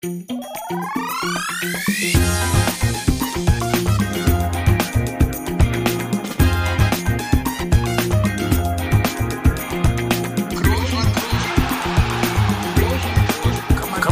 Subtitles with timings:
[0.00, 0.12] Kann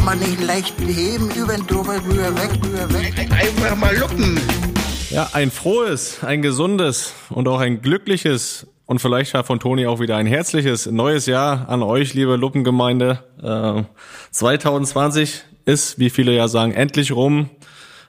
[0.03, 3.13] man nicht leicht heben, über den drüber, rüber, weg, rüber, weg.
[3.31, 4.41] Einfach mal luppen.
[5.09, 10.01] Ja, ein frohes, ein gesundes und auch ein glückliches und vielleicht ja von Toni auch
[10.01, 13.23] wieder ein herzliches neues Jahr an euch, liebe Luppengemeinde.
[13.41, 13.83] Äh,
[14.31, 17.49] 2020 ist, wie viele ja sagen, endlich rum.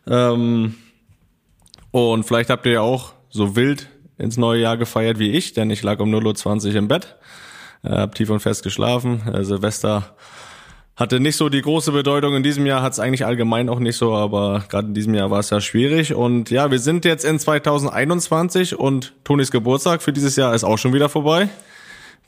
[0.07, 0.75] Ähm,
[1.91, 5.71] und vielleicht habt ihr ja auch so wild ins neue Jahr gefeiert wie ich, denn
[5.71, 7.17] ich lag um 0.20 Uhr im Bett,
[7.83, 9.23] äh, hab tief und fest geschlafen.
[9.33, 10.17] Äh, Silvester
[10.97, 12.35] hatte nicht so die große Bedeutung.
[12.35, 15.31] In diesem Jahr hat es eigentlich allgemein auch nicht so, aber gerade in diesem Jahr
[15.31, 16.15] war es ja schwierig.
[16.15, 20.79] Und ja, wir sind jetzt in 2021 und Tonis Geburtstag für dieses Jahr ist auch
[20.79, 21.49] schon wieder vorbei.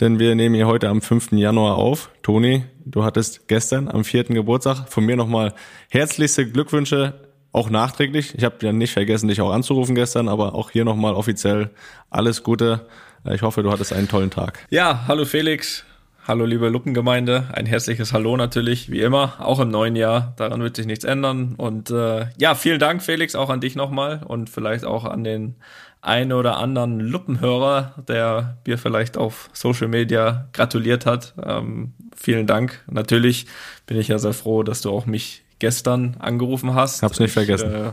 [0.01, 1.33] Denn wir nehmen hier heute am 5.
[1.33, 2.11] Januar auf.
[2.23, 4.25] Toni, du hattest gestern am 4.
[4.25, 4.89] Geburtstag.
[4.89, 5.53] Von mir nochmal
[5.91, 7.21] herzlichste Glückwünsche,
[7.53, 8.35] auch nachträglich.
[8.35, 11.69] Ich habe ja nicht vergessen, dich auch anzurufen gestern, aber auch hier nochmal offiziell
[12.09, 12.87] alles Gute.
[13.31, 14.67] Ich hoffe, du hattest einen tollen Tag.
[14.71, 15.85] Ja, hallo Felix.
[16.27, 20.35] Hallo liebe Luppengemeinde, ein herzliches Hallo natürlich, wie immer, auch im neuen Jahr.
[20.37, 21.55] Daran wird sich nichts ändern.
[21.57, 25.57] Und äh, ja, vielen Dank, Felix, auch an dich nochmal und vielleicht auch an den
[26.03, 31.35] einen oder anderen Luppenhörer, der mir vielleicht auf Social Media gratuliert hat.
[31.45, 32.83] Ähm, vielen Dank.
[32.91, 33.47] Natürlich
[33.87, 37.03] bin ich ja sehr froh, dass du auch mich gestern angerufen hast.
[37.03, 37.75] Hab's nicht ich, vergessen.
[37.75, 37.93] Äh,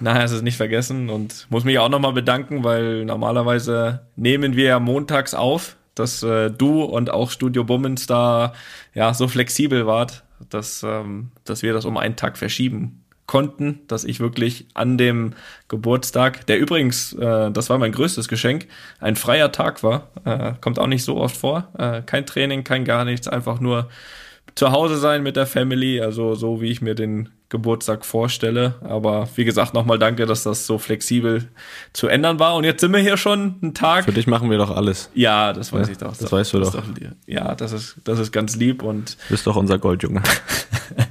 [0.00, 4.64] Nein, es ist nicht vergessen und muss mich auch nochmal bedanken, weil normalerweise nehmen wir
[4.64, 8.52] ja montags auf, dass äh, du und auch Studio Bummens da
[8.94, 13.01] ja so flexibel wart, dass, ähm, dass wir das um einen Tag verschieben
[13.32, 15.32] konnten, dass ich wirklich an dem
[15.68, 18.66] Geburtstag, der übrigens, äh, das war mein größtes Geschenk,
[19.00, 22.84] ein freier Tag war, äh, kommt auch nicht so oft vor, äh, kein Training, kein
[22.84, 23.88] gar nichts, einfach nur
[24.54, 28.74] zu Hause sein mit der Family, also so wie ich mir den Geburtstag vorstelle.
[28.82, 31.48] Aber wie gesagt, nochmal danke, dass das so flexibel
[31.94, 32.54] zu ändern war.
[32.56, 34.04] Und jetzt sind wir hier schon einen Tag.
[34.04, 35.08] Für dich machen wir doch alles.
[35.14, 36.14] Ja, das weiß Ja, ich doch.
[36.14, 36.84] das weißt du ist doch.
[37.26, 40.22] Ja, das ist, das ist ganz lieb und Du bist doch unser Goldjunge.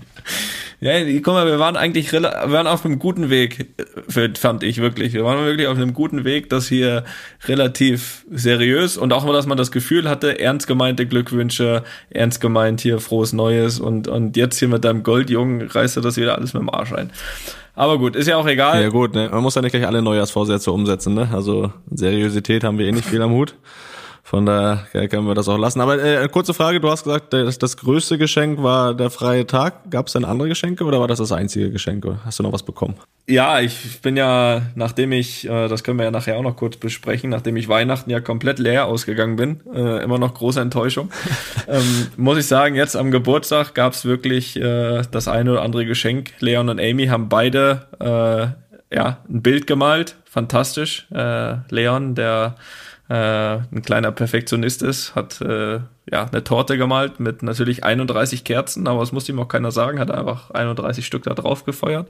[0.82, 3.68] ja, guck mal, wir waren eigentlich wir waren auf einem guten Weg,
[4.08, 5.14] fand ich wirklich.
[5.14, 7.04] Wir waren wirklich auf einem guten Weg, das hier
[7.46, 12.82] relativ seriös und auch mal, dass man das Gefühl hatte, ernst gemeinte Glückwünsche, ernst gemeint
[12.82, 16.56] hier frohes Neues und, und jetzt hier mit deinem Goldjungen reißt du das wieder alles
[16.56, 17.12] mit dem Arsch ein.
[17.76, 18.82] Aber gut, ist ja auch egal.
[18.82, 19.30] Ja gut, ne?
[19.32, 21.30] man muss ja nicht gleich alle Neujahrsvorsätze umsetzen, ne?
[21.32, 23.54] Also Seriosität haben wir eh nicht viel am Hut.
[24.24, 25.82] Von daher können wir das auch lassen.
[25.82, 29.90] Aber äh, kurze Frage, du hast gesagt, das, das größte Geschenk war der freie Tag.
[29.90, 32.06] Gab es denn andere Geschenke oder war das das einzige Geschenk?
[32.24, 32.96] Hast du noch was bekommen?
[33.28, 36.78] Ja, ich bin ja, nachdem ich, äh, das können wir ja nachher auch noch kurz
[36.78, 41.12] besprechen, nachdem ich Weihnachten ja komplett leer ausgegangen bin, äh, immer noch große Enttäuschung,
[41.68, 46.32] ähm, muss ich sagen, jetzt am Geburtstag gab's wirklich äh, das eine oder andere Geschenk.
[46.40, 51.08] Leon und Amy haben beide äh, ja ein Bild gemalt, fantastisch.
[51.14, 52.56] Äh, Leon, der
[53.14, 55.80] ein kleiner Perfektionist ist, hat äh,
[56.10, 60.00] ja eine Torte gemalt mit natürlich 31 Kerzen, aber das musste ihm auch keiner sagen,
[60.00, 62.10] hat einfach 31 Stück da drauf gefeuert.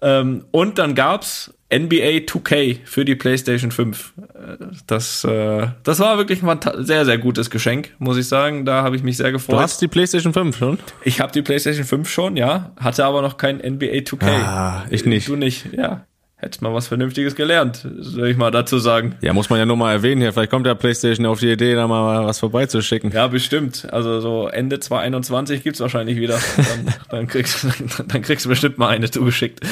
[0.00, 4.14] Ähm, und dann gab's NBA 2K für die PlayStation 5.
[4.16, 8.64] Äh, Das, äh, das war wirklich ein sehr, sehr gutes Geschenk, muss ich sagen.
[8.64, 9.56] Da habe ich mich sehr gefreut.
[9.56, 10.78] Du hast die PlayStation 5 schon?
[11.04, 14.26] ich habe die PlayStation 5 schon, ja, hatte aber noch kein NBA 2K.
[14.26, 15.28] Ah, ich nicht.
[15.28, 16.06] Du nicht, ja.
[16.40, 19.16] Hättest mal was Vernünftiges gelernt, soll ich mal dazu sagen.
[19.22, 20.32] Ja, muss man ja nur mal erwähnen hier.
[20.32, 23.10] Vielleicht kommt der PlayStation auf die Idee, da mal was vorbeizuschicken.
[23.10, 23.88] Ja, bestimmt.
[23.90, 26.38] Also so Ende 2021 gibt's wahrscheinlich wieder.
[26.56, 27.66] Dann, dann, kriegst,
[28.06, 29.66] dann kriegst du bestimmt mal eine zugeschickt.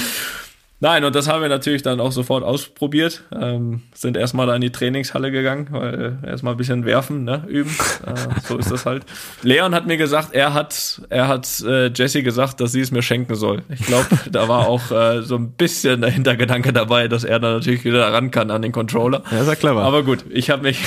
[0.78, 3.22] Nein, und das haben wir natürlich dann auch sofort ausprobiert.
[3.34, 7.44] Ähm, sind erstmal da in die Trainingshalle gegangen, weil äh, erstmal ein bisschen werfen, ne,
[7.48, 7.75] üben.
[8.06, 9.04] Äh, so ist das halt.
[9.42, 13.00] Leon hat mir gesagt, er hat, er hat äh, Jessie gesagt, dass sie es mir
[13.00, 13.62] schenken soll.
[13.70, 17.54] Ich glaube, da war auch äh, so ein bisschen der Hintergedanke dabei, dass er dann
[17.54, 19.22] natürlich wieder ran kann an den Controller.
[19.31, 19.82] Ja, ist ja clever.
[19.82, 20.78] Aber gut, ich habe mich,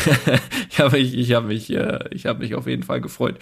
[0.70, 3.38] ich habe mich, ich habe mich, äh, ich habe mich auf jeden Fall gefreut.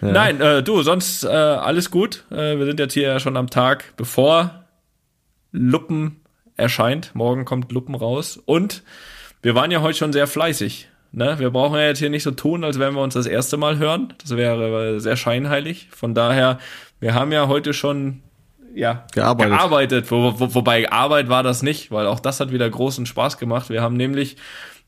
[0.00, 2.24] Nein, äh, du, sonst äh, alles gut.
[2.30, 4.65] Äh, wir sind jetzt hier ja schon am Tag, bevor
[5.56, 6.20] Luppen
[6.56, 7.14] erscheint.
[7.14, 8.82] Morgen kommt Luppen raus und
[9.42, 10.88] wir waren ja heute schon sehr fleißig.
[11.12, 11.38] Ne?
[11.38, 13.78] Wir brauchen ja jetzt hier nicht so tun, als wenn wir uns das erste Mal
[13.78, 14.12] hören.
[14.20, 15.88] Das wäre sehr scheinheilig.
[15.90, 16.58] Von daher,
[17.00, 18.22] wir haben ja heute schon
[18.74, 19.52] ja, Gearbeitet.
[19.52, 20.10] gearbeitet.
[20.10, 23.70] Wo, wo, wobei Arbeit war das nicht, weil auch das hat wieder großen Spaß gemacht.
[23.70, 24.36] Wir haben nämlich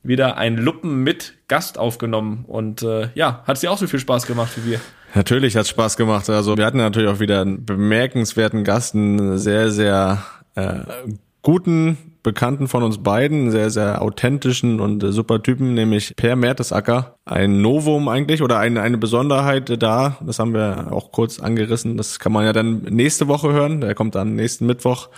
[0.02, 4.26] wieder ein Luppen mit Gast aufgenommen und äh, ja, hat dir auch so viel Spaß
[4.26, 4.80] gemacht wie wir.
[5.14, 6.28] Natürlich hat's Spaß gemacht.
[6.28, 10.22] Also wir hatten natürlich auch wieder einen bemerkenswerten Gast, einen sehr, sehr
[10.58, 11.08] äh,
[11.42, 17.14] guten, Bekannten von uns beiden, sehr, sehr authentischen und äh, super Typen, nämlich Per Mertesacker.
[17.24, 22.18] Ein Novum eigentlich oder eine, eine Besonderheit da, das haben wir auch kurz angerissen, das
[22.18, 25.08] kann man ja dann nächste Woche hören, der kommt dann nächsten Mittwoch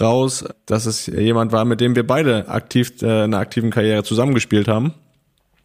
[0.00, 4.02] raus, dass es jemand war, mit dem wir beide aktiv äh, in einer aktiven Karriere
[4.02, 4.94] zusammengespielt haben.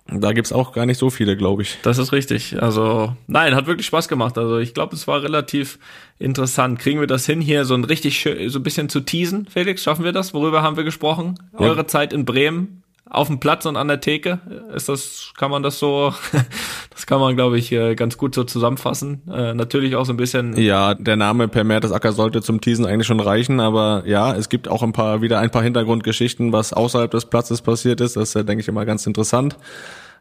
[0.08, 1.78] Da gibt's auch gar nicht so viele, glaube ich.
[1.84, 2.62] Das ist richtig.
[2.62, 4.38] Also, nein, hat wirklich Spaß gemacht.
[4.38, 5.80] Also, ich glaube, es war relativ
[6.20, 6.80] interessant.
[6.80, 9.82] Kriegen wir das hin, hier so ein richtig schön, so ein bisschen zu teasen, Felix?
[9.82, 10.34] Schaffen wir das?
[10.34, 11.40] Worüber haben wir gesprochen?
[11.54, 11.60] Ja.
[11.60, 14.40] Eure Zeit in Bremen auf dem Platz und an der Theke.
[14.74, 16.14] Ist das, kann man das so,
[16.90, 19.22] das kann man, glaube ich, ganz gut so zusammenfassen.
[19.32, 20.58] Äh, natürlich auch so ein bisschen.
[20.58, 24.68] Ja, der Name Per Mertesacker sollte zum Teasen eigentlich schon reichen, aber ja, es gibt
[24.68, 28.16] auch ein paar, wieder ein paar Hintergrundgeschichten, was außerhalb des Platzes passiert ist.
[28.16, 29.58] Das ist, denke ich, immer ganz interessant.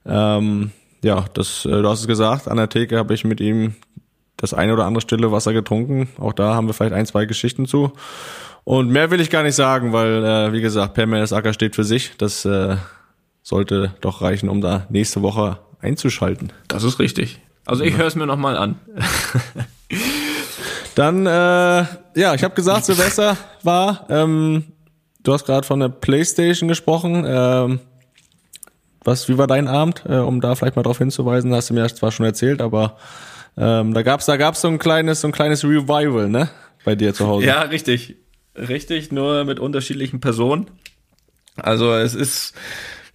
[0.05, 3.75] Ähm, ja, das, äh, du hast es gesagt, an der Theke habe ich mit ihm
[4.37, 6.09] das eine oder andere stille Wasser getrunken.
[6.19, 7.93] Auch da haben wir vielleicht ein, zwei Geschichten zu.
[8.65, 11.85] Und mehr will ich gar nicht sagen, weil, äh, wie gesagt, Per Acker steht für
[11.85, 12.17] sich.
[12.17, 12.77] Das äh,
[13.43, 16.53] sollte doch reichen, um da nächste Woche einzuschalten.
[16.69, 17.41] Das ist richtig.
[17.67, 17.99] Also ich ja.
[17.99, 18.77] höre es mir nochmal an.
[20.95, 24.65] Dann, äh, ja, ich habe gesagt, Silvester war, ähm,
[25.23, 27.25] du hast gerade von der Playstation gesprochen.
[27.27, 27.81] Ähm,
[29.05, 31.55] was, wie war dein Abend, äh, um da vielleicht mal drauf hinzuweisen?
[31.55, 32.97] Hast du mir zwar schon erzählt, aber
[33.57, 36.51] ähm, da gab's da gab's so ein kleines, so ein kleines Revival, ne?
[36.85, 37.47] Bei dir zu Hause.
[37.47, 38.17] Ja, richtig.
[38.57, 40.67] Richtig, nur mit unterschiedlichen Personen.
[41.57, 42.55] Also es ist,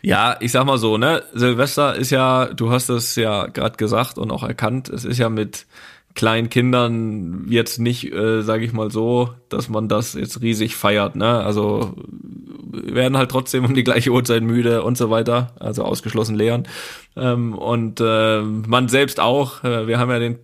[0.01, 4.17] ja, ich sag mal so, ne, Silvester ist ja, du hast es ja gerade gesagt
[4.17, 5.65] und auch erkannt, es ist ja mit
[6.17, 11.15] kleinen Kindern jetzt nicht, äh, sage ich mal so, dass man das jetzt riesig feiert.
[11.15, 11.43] Ne?
[11.43, 11.93] Also
[12.71, 16.67] werden halt trotzdem um die gleiche Uhrzeit müde und so weiter, also ausgeschlossen lehren.
[17.17, 19.63] Ähm, und äh, man selbst auch.
[19.63, 20.39] Äh, wir haben ja den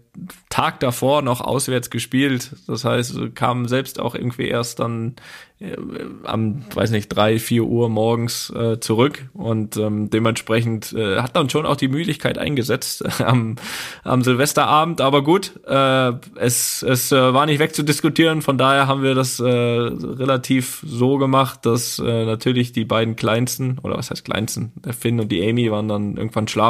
[0.50, 2.52] Tag davor noch auswärts gespielt.
[2.68, 5.16] Das heißt, kam selbst auch irgendwie erst dann
[5.60, 5.76] äh,
[6.24, 11.50] am, weiß nicht, drei, vier Uhr morgens äh, zurück und ähm, dementsprechend äh, hat dann
[11.50, 13.56] schon auch die Müdigkeit eingesetzt am,
[14.04, 15.02] am Silvesterabend.
[15.02, 18.44] Aber gut, äh, es, es äh, war nicht wegzudiskutieren.
[18.44, 23.80] Von daher haben wir das äh, relativ so gemacht, dass äh, natürlich die beiden Kleinsten,
[23.82, 26.63] oder was heißt Kleinsten, der Finn und die Amy waren dann irgendwann schlafen.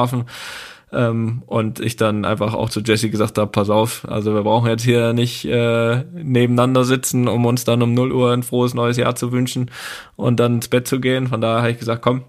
[0.94, 4.70] Ähm, und ich dann einfach auch zu Jesse gesagt habe, pass auf, also wir brauchen
[4.70, 8.98] jetzt hier nicht äh, nebeneinander sitzen, um uns dann um 0 Uhr ein frohes neues
[8.98, 9.72] Jahr zu wünschen
[10.16, 11.28] und dann ins Bett zu gehen.
[11.28, 12.24] Von daher habe ich gesagt, komm,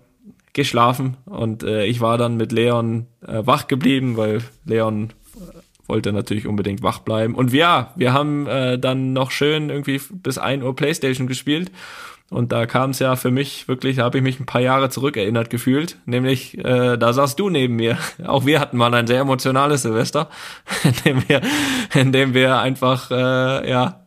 [0.55, 1.19] geh schlafen.
[1.27, 6.47] Und äh, ich war dann mit Leon äh, wach geblieben, weil Leon äh, wollte natürlich
[6.47, 7.35] unbedingt wach bleiben.
[7.35, 11.71] Und ja, wir haben äh, dann noch schön irgendwie bis 1 Uhr Playstation gespielt
[12.31, 14.89] und da kam es ja für mich wirklich, da habe ich mich ein paar Jahre
[14.89, 15.99] zurückerinnert gefühlt.
[16.07, 17.99] Nämlich, äh, da saß du neben mir.
[18.27, 20.29] Auch wir hatten mal ein sehr emotionales Silvester,
[20.85, 21.41] in dem wir,
[21.95, 24.04] in dem wir einfach äh, ja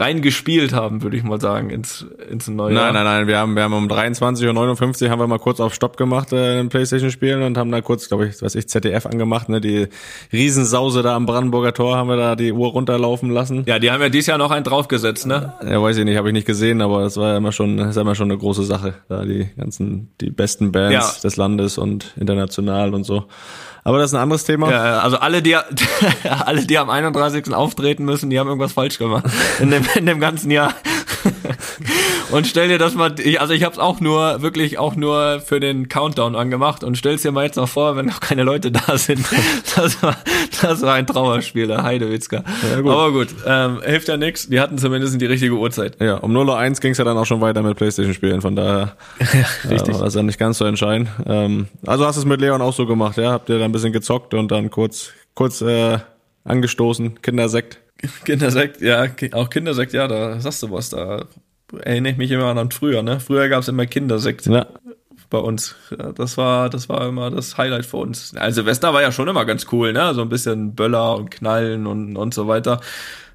[0.00, 2.72] reingespielt haben, würde ich mal sagen, ins, ins neue.
[2.72, 5.74] Nein, nein, nein, wir haben, wir haben um 23.59 Uhr haben wir mal kurz auf
[5.74, 9.06] Stopp gemacht äh, in Playstation spielen und haben da kurz, glaube ich, was ich, ZDF
[9.06, 9.88] angemacht, ne, die
[10.32, 13.64] Riesensause da am Brandenburger Tor haben wir da die Uhr runterlaufen lassen.
[13.66, 15.52] Ja, die haben ja dieses Jahr noch einen draufgesetzt, ne?
[15.62, 17.90] Ja, weiß ich nicht, habe ich nicht gesehen, aber das war ja immer schon, das
[17.90, 21.20] ist immer schon eine große Sache, da die ganzen, die besten Bands ja.
[21.22, 23.26] des Landes und international und so.
[23.82, 24.70] Aber das ist ein anderes Thema.
[24.70, 25.56] Ja, also alle, die
[26.46, 27.52] alle, die am 31.
[27.54, 29.24] auftreten müssen, die haben irgendwas falsch gemacht
[29.60, 30.74] in dem, in dem ganzen Jahr.
[32.32, 35.40] Und stell dir das mal, ich, also ich habe es auch nur, wirklich auch nur
[35.40, 38.70] für den Countdown angemacht und stell's dir mal jetzt noch vor, wenn noch keine Leute
[38.70, 39.26] da sind.
[39.76, 40.16] Das war,
[40.60, 42.42] das war ein Trauerspiel, der Heidewitzka.
[42.70, 42.92] Ja, gut.
[42.92, 44.48] Aber gut, ähm, hilft ja nichts.
[44.48, 45.96] Die hatten zumindest die richtige Uhrzeit.
[46.00, 49.70] Ja, um 0.01 Uhr ging's ja dann auch schon weiter mit Playstation-Spielen, von daher ja,
[49.70, 49.94] richtig.
[49.94, 51.08] Äh, war das ja nicht ganz so entscheidend.
[51.26, 53.32] Ähm, also hast du es mit Leon auch so gemacht, ja?
[53.32, 55.98] Habt ihr dann ein bisschen gezockt und dann kurz, kurz äh,
[56.44, 57.78] angestoßen, Kindersekt.
[58.24, 61.26] Kindersekt, ja, auch Kindersekt, ja, da sagst du was, da
[61.82, 63.20] erinnere ich mich immer an früher, ne?
[63.20, 64.46] Früher gab es immer Kindersekt.
[64.46, 64.66] Ja.
[65.28, 65.76] Bei uns.
[66.16, 68.34] Das war, das war immer das Highlight für uns.
[68.36, 70.12] Also Silvester war ja schon immer ganz cool, ne?
[70.14, 72.80] So ein bisschen Böller und Knallen und, und so weiter.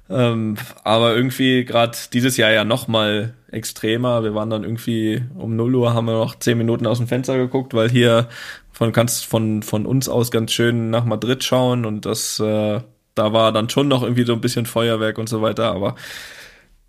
[0.08, 4.22] Ähm, aber irgendwie gerade dieses Jahr ja noch mal extremer.
[4.22, 7.36] Wir waren dann irgendwie um 0 Uhr haben wir noch 10 Minuten aus dem Fenster
[7.36, 8.28] geguckt, weil hier
[8.72, 12.80] von kannst von von uns aus ganz schön nach Madrid schauen und das äh,
[13.14, 15.96] da war dann schon noch irgendwie so ein bisschen Feuerwerk und so weiter, aber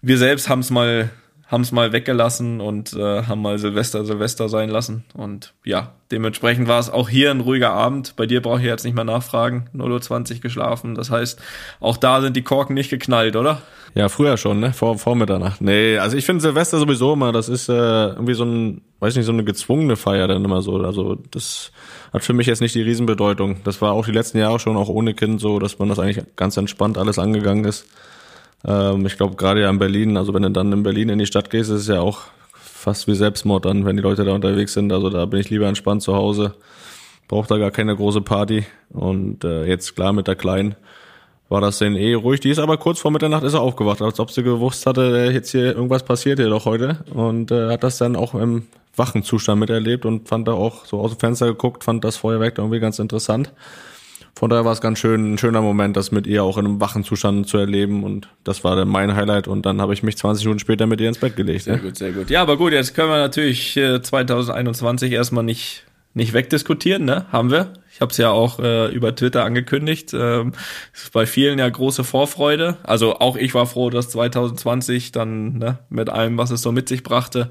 [0.02, 1.10] wir selbst haben es mal
[1.48, 5.06] haben es mal weggelassen und äh, haben mal Silvester Silvester sein lassen.
[5.14, 8.16] Und ja, dementsprechend war es auch hier ein ruhiger Abend.
[8.18, 9.70] Bei dir brauche ich jetzt nicht mehr nachfragen.
[9.74, 10.96] 0.20 Uhr geschlafen.
[10.96, 11.40] Das heißt,
[11.80, 13.62] auch da sind die Korken nicht geknallt, oder?
[13.96, 14.74] Ja, früher schon, ne?
[14.74, 15.62] Vor, vor Mitternacht.
[15.62, 19.26] Nee, also ich finde Silvester sowieso immer, das ist äh, irgendwie so ein, weiß nicht,
[19.26, 20.76] so eine gezwungene Feier dann immer so.
[20.78, 21.72] Also das
[22.12, 23.64] hat für mich jetzt nicht die Riesenbedeutung.
[23.64, 26.24] Das war auch die letzten Jahre schon, auch ohne Kind so, dass man das eigentlich
[26.36, 27.88] ganz entspannt alles angegangen ist.
[28.66, 31.26] Ähm, ich glaube, gerade ja in Berlin, also wenn du dann in Berlin in die
[31.26, 32.22] Stadt gehst, ist es ja auch
[32.54, 34.92] fast wie Selbstmord dann, wenn die Leute da unterwegs sind.
[34.92, 36.54] Also da bin ich lieber entspannt zu Hause.
[37.28, 38.66] Braucht da gar keine große Party.
[38.90, 40.76] Und äh, jetzt klar mit der Kleinen
[41.50, 42.40] war das denn eh ruhig.
[42.40, 45.52] Die ist aber kurz vor Mitternacht ist er aufgewacht, als ob sie gewusst hatte, jetzt
[45.52, 47.04] hier irgendwas passiert hier doch heute.
[47.14, 51.00] Und äh, hat das dann auch im wachen Zustand miterlebt und fand da auch so
[51.00, 53.54] aus dem Fenster geguckt, fand das Feuerwerk da irgendwie ganz interessant.
[54.38, 56.80] Von daher war es ganz schön, ein schöner Moment, das mit ihr auch in einem
[56.80, 60.16] wachen Zustand zu erleben und das war dann mein Highlight und dann habe ich mich
[60.16, 61.64] 20 Minuten später mit ihr ins Bett gelegt.
[61.64, 61.82] Sehr ja.
[61.82, 62.30] gut, sehr gut.
[62.30, 67.26] Ja, aber gut, jetzt können wir natürlich äh, 2021 erstmal nicht nicht wegdiskutieren, ne?
[67.32, 67.74] Haben wir.
[67.92, 70.14] Ich habe es ja auch äh, über Twitter angekündigt.
[70.14, 70.52] Ähm,
[71.14, 72.78] bei vielen ja große Vorfreude.
[72.84, 76.90] Also auch ich war froh, dass 2020 dann ne, mit allem, was es so mit
[76.90, 77.50] sich brachte,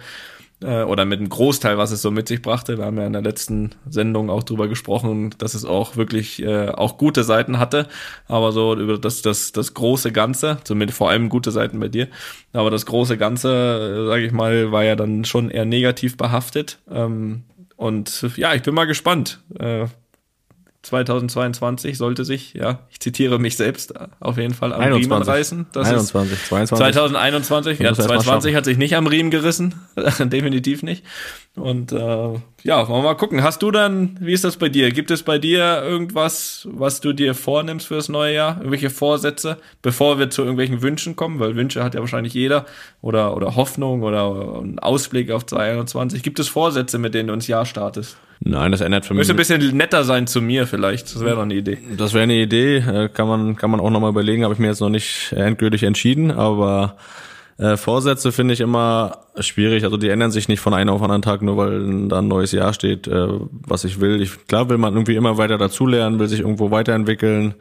[0.62, 2.78] äh, oder mit einem Großteil, was es so mit sich brachte.
[2.78, 6.68] Wir haben ja in der letzten Sendung auch drüber gesprochen, dass es auch wirklich äh,
[6.68, 7.88] auch gute Seiten hatte,
[8.26, 12.08] aber so über das das das große Ganze, zumindest vor allem gute Seiten bei dir,
[12.52, 16.78] aber das große Ganze, äh, sage ich mal, war ja dann schon eher negativ behaftet.
[16.90, 17.44] Ähm,
[17.76, 19.42] und ja, ich bin mal gespannt.
[19.58, 19.86] Äh,
[20.86, 25.10] 2022 sollte sich, ja, ich zitiere mich selbst, auf jeden Fall am 21.
[25.10, 25.66] Riemen reißen.
[25.72, 26.78] Das 21, ist 22.
[26.78, 28.56] 2021, ja, muss erst mal 2020 schaffen.
[28.56, 29.74] hat sich nicht am Riemen gerissen,
[30.20, 31.04] definitiv nicht.
[31.56, 33.42] Und äh, ja, wollen wir mal gucken.
[33.42, 34.92] Hast du dann, wie ist das bei dir?
[34.92, 38.56] Gibt es bei dir irgendwas, was du dir vornimmst fürs neue Jahr?
[38.58, 41.40] Irgendwelche Vorsätze, bevor wir zu irgendwelchen Wünschen kommen?
[41.40, 42.66] Weil Wünsche hat ja wahrscheinlich jeder
[43.00, 46.22] oder, oder Hoffnung oder einen Ausblick auf 2021.
[46.22, 48.18] Gibt es Vorsätze, mit denen du ins Jahr startest?
[48.40, 49.20] Nein, das ändert für mich.
[49.28, 51.14] Müsste ein bisschen netter sein zu mir vielleicht.
[51.14, 51.78] Das wäre doch eine Idee.
[51.96, 54.68] Das wäre eine Idee, äh, kann man kann man auch nochmal überlegen, habe ich mir
[54.68, 56.96] jetzt noch nicht endgültig entschieden, aber
[57.58, 61.22] äh, Vorsätze finde ich immer schwierig, also die ändern sich nicht von einem auf anderen
[61.22, 63.28] Tag, nur weil da ein neues Jahr steht, äh,
[63.66, 64.20] was ich will.
[64.20, 67.54] Ich, klar will man irgendwie immer weiter dazulernen, will sich irgendwo weiterentwickeln,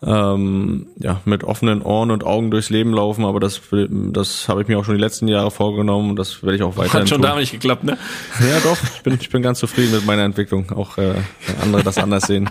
[0.00, 4.68] ähm, ja, mit offenen Ohren und Augen durchs Leben laufen, aber das, das habe ich
[4.68, 7.20] mir auch schon die letzten Jahre vorgenommen und das werde ich auch weiterhin Hat schon
[7.20, 7.30] tun.
[7.30, 7.98] da nicht geklappt, ne?
[8.40, 8.76] Ja, doch.
[8.94, 10.70] Ich bin, ich bin ganz zufrieden mit meiner Entwicklung.
[10.70, 11.14] Auch äh,
[11.46, 12.48] wenn andere das anders sehen.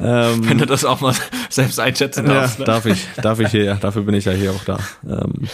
[0.00, 1.14] Ähm, Wenn du das auch mal
[1.48, 2.58] selbst einschätzen ja, darfst.
[2.58, 2.64] ne?
[2.64, 4.78] darf ich, darf ich hier, ja, dafür bin ich ja hier auch da.
[5.08, 5.48] Ähm,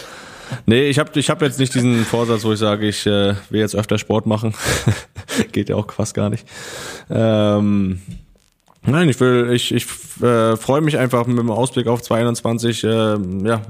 [0.65, 3.59] nee, ich habe ich hab jetzt nicht diesen Vorsatz, wo ich sage, ich äh, will
[3.59, 4.55] jetzt öfter Sport machen.
[5.51, 6.47] Geht ja auch fast gar nicht.
[7.11, 8.01] Ähm,
[8.85, 9.85] Nein, ich will, ich, ich
[10.23, 13.61] äh, freue mich einfach mit dem Ausblick auf 2021, äh, ja,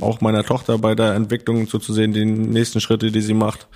[0.00, 3.68] auch meiner Tochter bei der Entwicklung zuzusehen, die nächsten Schritte, die sie macht.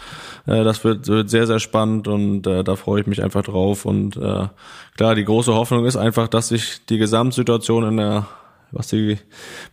[0.47, 3.85] Äh, das wird, wird sehr, sehr spannend und äh, da freue ich mich einfach drauf.
[3.85, 4.49] Und äh,
[4.97, 8.27] klar, die große Hoffnung ist einfach, dass sich die Gesamtsituation in der,
[8.73, 9.19] was die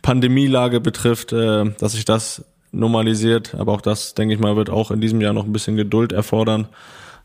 [0.04, 3.56] Pandemielage betrifft, äh, dass sich das normalisiert.
[3.56, 6.12] Aber auch das, denke ich mal, wird auch in diesem Jahr noch ein bisschen Geduld
[6.12, 6.68] erfordern.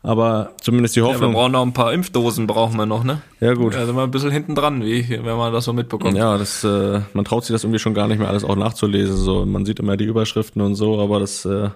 [0.05, 1.31] Aber zumindest die Ja, wir Hoffnung.
[1.33, 3.21] brauchen noch ein paar Impfdosen, brauchen wir noch, ne?
[3.39, 3.73] Ja, gut.
[3.73, 6.17] Da sind wir ein bisschen hinten dran, wie, wenn man das so mitbekommt.
[6.17, 9.15] Ja, das, äh, man traut sich das irgendwie schon gar nicht mehr alles auch nachzulesen.
[9.15, 11.69] So, man sieht immer die Überschriften und so, aber das, äh,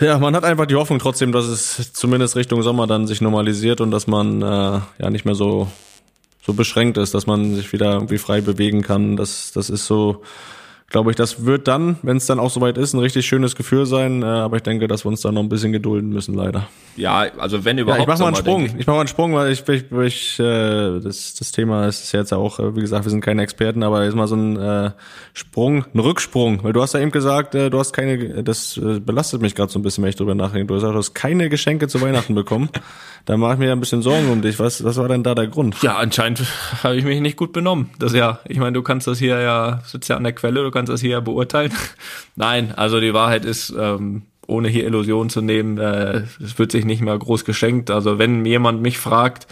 [0.00, 3.80] ja, man hat einfach die Hoffnung trotzdem, dass es zumindest Richtung Sommer dann sich normalisiert
[3.80, 5.68] und dass man äh, ja nicht mehr so
[6.44, 9.16] so beschränkt ist, dass man sich wieder irgendwie frei bewegen kann.
[9.16, 10.22] Das, das ist so,
[10.92, 13.86] glaube ich, das wird dann, wenn es dann auch soweit ist, ein richtig schönes Gefühl
[13.86, 14.22] sein.
[14.22, 16.68] Äh, aber ich denke, dass wir uns da noch ein bisschen gedulden müssen, leider.
[16.96, 18.02] Ja, also wenn Ja, überhaupt.
[18.02, 18.64] ich mach mal einen Sprung.
[18.66, 18.86] denke Ich.
[18.86, 22.36] mach mal einen Sprung, weil ich, ich, ich äh, das, das Thema ist jetzt ja
[22.38, 24.90] auch, äh, wie gesagt, wir sind keine Experten, aber jetzt mal so ein äh,
[25.32, 26.62] Sprung, ein Rücksprung.
[26.62, 29.72] Weil du hast ja eben gesagt, äh, du hast keine, das äh, belastet mich gerade
[29.72, 30.66] so ein bisschen, wenn ich drüber nachdenke.
[30.66, 32.68] Du hast gesagt, du hast keine Geschenke zu Weihnachten bekommen.
[33.24, 34.58] da mache ich mir ja ein bisschen Sorgen um dich.
[34.58, 35.80] Was, was war denn da der Grund?
[35.82, 36.42] Ja, anscheinend
[36.82, 37.88] habe ich mich nicht gut benommen.
[37.98, 40.70] Das ja, ich meine, du kannst das hier ja, sitzt ja an der Quelle, du
[40.70, 41.72] kannst das hier beurteilen.
[42.36, 46.84] Nein, also die Wahrheit ist, ähm, ohne hier Illusionen zu nehmen, äh, es wird sich
[46.84, 47.90] nicht mehr groß geschenkt.
[47.90, 49.46] Also wenn jemand mich fragt,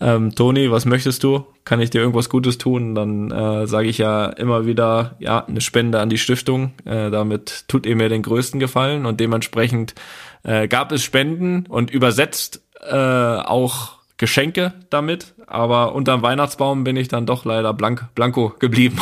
[0.00, 1.46] ähm, Toni, was möchtest du?
[1.64, 2.94] Kann ich dir irgendwas Gutes tun?
[2.94, 6.72] Dann äh, sage ich ja immer wieder, ja, eine Spende an die Stiftung.
[6.84, 9.94] Äh, damit tut ihr mir den größten Gefallen und dementsprechend
[10.42, 17.08] äh, gab es Spenden und übersetzt äh, auch Geschenke damit, aber unterm Weihnachtsbaum bin ich
[17.08, 18.98] dann doch leider blank, blanko geblieben.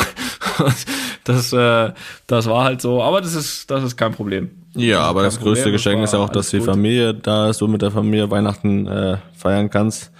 [1.31, 1.93] das, äh,
[2.27, 4.51] das war halt so, aber das ist, das ist kein Problem.
[4.73, 6.67] Ja, aber Kein das größte Problem, das Geschenk ist ja auch, dass die gut.
[6.67, 10.11] Familie da ist, du mit der Familie Weihnachten äh, feiern kannst.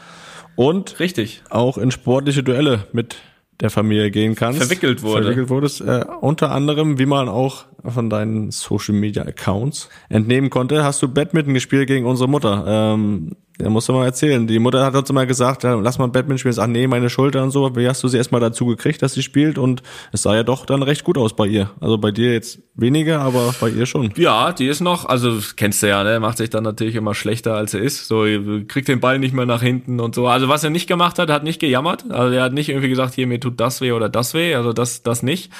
[0.55, 1.41] Und Richtig.
[1.49, 3.15] auch in sportliche Duelle mit
[3.61, 4.59] der Familie gehen kannst.
[4.59, 5.23] Verwickelt wurde.
[5.23, 5.81] Verwickelt wurdest.
[5.81, 11.07] Äh, unter anderem, wie man auch von deinen Social Media Accounts entnehmen konnte, hast du
[11.07, 12.63] Badminton gespielt gegen unsere Mutter.
[12.67, 14.47] Ähm, da musst du mal erzählen.
[14.47, 16.55] Die Mutter hat uns immer gesagt, ja, lass mal Badminton spielen.
[16.59, 17.75] Ach nee, meine Schulter und so.
[17.75, 19.57] Wie hast du sie erstmal dazu gekriegt, dass sie spielt?
[19.57, 21.69] Und es sah ja doch dann recht gut aus bei ihr.
[21.79, 24.13] Also bei dir jetzt weniger, aber bei ihr schon.
[24.15, 27.55] Ja, die ist noch, also kennst du ja, ne, macht sich dann natürlich immer schlechter
[27.55, 28.07] als er ist.
[28.07, 28.25] So,
[28.67, 30.27] kriegt den Ball nicht mehr nach hinten und so.
[30.27, 32.05] Also was er nicht gemacht hat, hat nicht gejammert.
[32.09, 34.55] Also er hat nicht irgendwie gesagt, hier mir tut das weh oder das weh.
[34.55, 35.51] Also das, das nicht.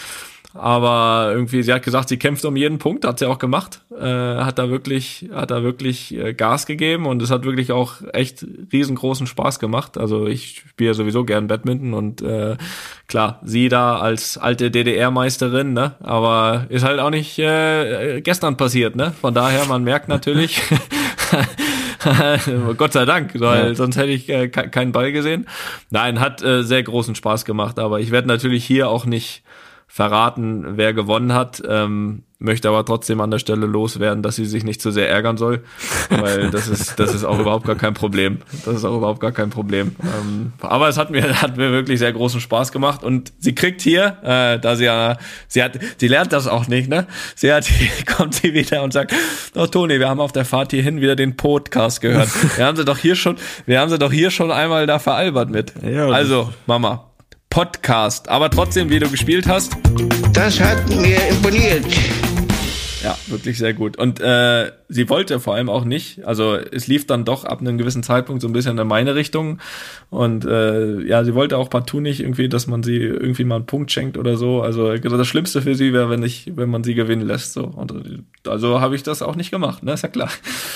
[0.54, 4.04] Aber irgendwie, sie hat gesagt, sie kämpft um jeden Punkt, hat sie auch gemacht, äh,
[4.04, 8.46] hat da wirklich, hat da wirklich äh, Gas gegeben und es hat wirklich auch echt
[8.72, 9.98] riesengroßen Spaß gemacht.
[9.98, 12.58] Also ich spiele sowieso gern Badminton und äh,
[13.08, 18.96] klar, sie da als alte DDR-Meisterin, ne, aber ist halt auch nicht äh, gestern passiert,
[18.96, 19.14] ne.
[19.22, 20.62] Von daher, man merkt natürlich.
[22.78, 23.76] Gott sei Dank, weil ja.
[23.76, 25.48] sonst hätte ich äh, keinen Ball gesehen.
[25.92, 29.44] Nein, hat äh, sehr großen Spaß gemacht, aber ich werde natürlich hier auch nicht
[29.92, 31.62] verraten, wer gewonnen hat.
[31.68, 35.36] Ähm, möchte aber trotzdem an der Stelle loswerden, dass sie sich nicht zu sehr ärgern
[35.36, 35.64] soll,
[36.10, 38.40] weil das ist das ist auch überhaupt gar kein Problem.
[38.66, 39.96] Das ist auch überhaupt gar kein Problem.
[40.02, 43.82] Ähm, aber es hat mir hat mir wirklich sehr großen Spaß gemacht und sie kriegt
[43.82, 45.18] hier, äh, da sie ja
[45.50, 47.06] sie hat sie lernt das auch nicht, ne?
[47.36, 47.70] Sie hat
[48.18, 49.14] kommt sie wieder und sagt,
[49.56, 52.30] "Oh Toni, wir haben auf der Fahrt hierhin wieder den Podcast gehört.
[52.58, 55.50] Wir haben sie doch hier schon, wir haben sie doch hier schon einmal da veralbert
[55.50, 57.11] mit." Ja, also, Mama,
[57.52, 58.30] Podcast.
[58.30, 59.78] Aber trotzdem, wie du gespielt hast.
[60.34, 61.86] Das hat mir imponiert.
[63.04, 63.98] Ja, wirklich sehr gut.
[63.98, 67.78] Und äh, sie wollte vor allem auch nicht, also es lief dann doch ab einem
[67.78, 69.60] gewissen Zeitpunkt so ein bisschen in meine Richtung.
[70.10, 73.66] Und äh, ja, sie wollte auch partout nicht irgendwie, dass man sie irgendwie mal einen
[73.66, 74.62] Punkt schenkt oder so.
[74.62, 77.52] Also das Schlimmste für sie wäre, wenn ich, wenn man sie gewinnen lässt.
[77.52, 77.66] So.
[77.66, 77.94] Und
[78.48, 79.94] also habe ich das auch nicht gemacht, ne?
[79.94, 80.30] Ist ja klar.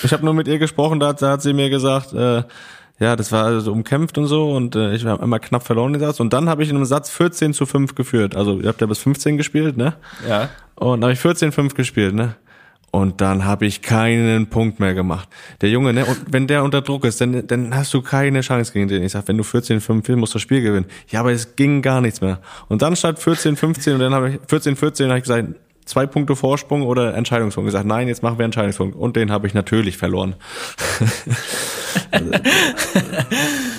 [0.03, 2.44] Ich habe nur mit ihr gesprochen, da, da hat sie mir gesagt, äh,
[3.00, 6.00] ja, das war also umkämpft und so und äh, ich habe immer knapp verloren den
[6.00, 8.36] Satz und dann habe ich in einem Satz 14 zu 5 geführt.
[8.36, 9.96] Also ihr habt ja bis 15 gespielt, ne?
[10.28, 10.50] Ja.
[10.75, 12.36] Und dann habe ich 14 5 gespielt, ne?
[12.92, 15.28] Und dann habe ich keinen Punkt mehr gemacht.
[15.60, 18.72] Der Junge, ne, und wenn der unter Druck ist, dann, dann hast du keine Chance
[18.72, 19.04] gegen den.
[19.04, 20.86] Ich sag, wenn du 14 5 musst du das Spiel gewinnen.
[21.10, 22.40] Ja, aber es ging gar nichts mehr.
[22.70, 25.50] Und dann statt 14 15 und dann habe ich 14 14 habe ich gesagt,
[25.86, 27.68] zwei Punkte Vorsprung oder Entscheidungspunkt.
[27.68, 28.96] gesagt, nein, jetzt machen wir Entscheidungspunkt.
[28.96, 30.36] Und den habe ich natürlich verloren.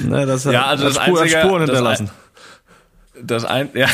[0.04, 2.10] ne, das hat, ja, also das, das Spur, einzige, Spuren hinterlassen.
[3.22, 3.88] Das, ein, ja,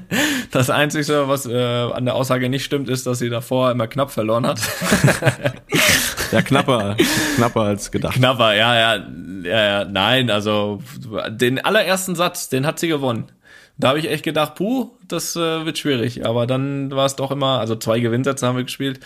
[0.50, 4.10] das Einzige, was äh, an der Aussage nicht stimmt, ist, dass sie davor immer knapp
[4.10, 4.60] verloren hat.
[6.32, 6.96] ja, knapper,
[7.36, 8.14] knapper als gedacht.
[8.14, 9.06] Knapper, ja, ja,
[9.44, 10.82] ja, ja, nein, also
[11.28, 13.30] den allerersten Satz, den hat sie gewonnen.
[13.82, 16.24] Da habe ich echt gedacht, puh, das äh, wird schwierig.
[16.24, 19.00] Aber dann war es doch immer, also zwei Gewinnsätze haben wir gespielt.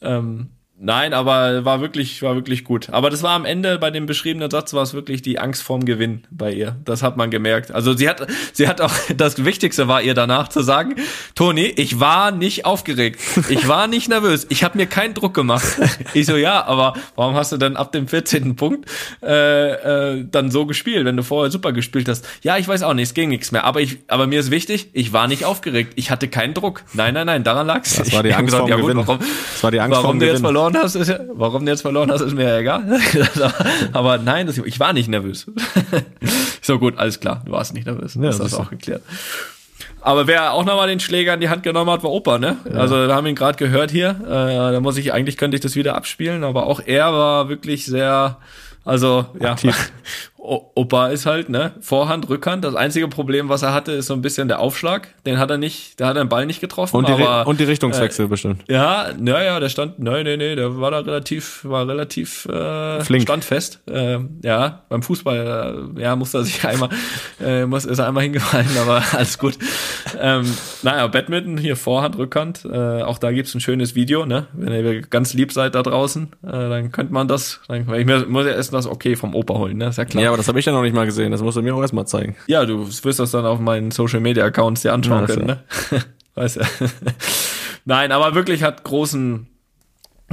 [0.00, 2.90] Ähm, Nein, aber war wirklich, war wirklich gut.
[2.90, 5.84] Aber das war am Ende bei dem beschriebenen Satz war es wirklich die Angst vorm
[5.84, 6.76] Gewinn bei ihr.
[6.84, 7.72] Das hat man gemerkt.
[7.72, 10.94] Also sie hat, sie hat auch, das Wichtigste war ihr danach zu sagen,
[11.34, 13.20] Toni, ich war nicht aufgeregt.
[13.48, 14.46] Ich war nicht nervös.
[14.50, 15.66] Ich habe mir keinen Druck gemacht.
[16.14, 18.54] Ich so, ja, aber warum hast du denn ab dem 14.
[18.54, 18.88] Punkt
[19.22, 22.26] äh, äh, dann so gespielt, wenn du vorher super gespielt hast?
[22.42, 23.64] Ja, ich weiß auch nicht, es ging nichts mehr.
[23.64, 25.94] Aber ich, aber mir ist wichtig, ich war nicht aufgeregt.
[25.96, 26.84] Ich hatte keinen Druck.
[26.92, 27.96] Nein, nein, nein, daran lag's.
[27.96, 28.96] Das war die Angst gesagt, vorm ja, Gewinn.
[28.96, 31.70] Warum, das war die Angst warum vorm du jetzt verloren hast, ist ja, warum du
[31.70, 33.00] jetzt verloren hast, ist mir ja egal.
[33.92, 35.46] Aber nein, das, ich war nicht nervös.
[36.62, 38.14] so gut, alles klar, du warst nicht nervös.
[38.14, 39.02] Ja, das ist auch geklärt.
[40.00, 42.56] Aber wer auch nochmal den Schläger in die Hand genommen hat, war Opa, ne?
[42.64, 42.78] Ja.
[42.78, 44.10] Also wir haben ihn gerade gehört hier.
[44.24, 47.84] Äh, da muss ich, eigentlich könnte ich das wieder abspielen, aber auch er war wirklich
[47.86, 48.38] sehr,
[48.84, 49.56] also ja,
[50.48, 52.64] Opa ist halt, ne, Vorhand, Rückhand.
[52.64, 55.08] Das einzige Problem, was er hatte, ist so ein bisschen der Aufschlag.
[55.26, 56.96] Den hat er nicht, der hat den Ball nicht getroffen.
[56.96, 58.64] Und die, aber, und die Richtungswechsel äh, bestimmt.
[58.68, 63.22] Ja, naja, der stand, nein, nee, nee, der war da relativ, war relativ äh, Flink.
[63.22, 63.80] standfest.
[63.90, 66.88] Äh, ja, beim Fußball, äh, ja, muss er sich einmal,
[67.40, 69.58] äh, muss, ist er einmal hingefallen, aber alles gut.
[70.18, 70.50] Ähm,
[70.82, 74.46] naja, Badminton, hier Vorhand, Rückhand, äh, auch da gibt's ein schönes Video, ne?
[74.54, 78.46] Wenn ihr ganz lieb seid da draußen, äh, dann könnte man das, dann, ich muss
[78.46, 79.88] ja erst das okay vom Opa holen, ne?
[79.88, 80.24] Ist ja klar.
[80.24, 81.32] Ja, das habe ich ja noch nicht mal gesehen.
[81.32, 82.36] Das musst du mir auch erstmal zeigen.
[82.46, 85.64] Ja, du wirst das dann auf meinen Social Media Accounts dir anschauen ja, können, ne?
[86.36, 86.60] weißt du.
[87.84, 89.48] Nein, aber wirklich hat großen,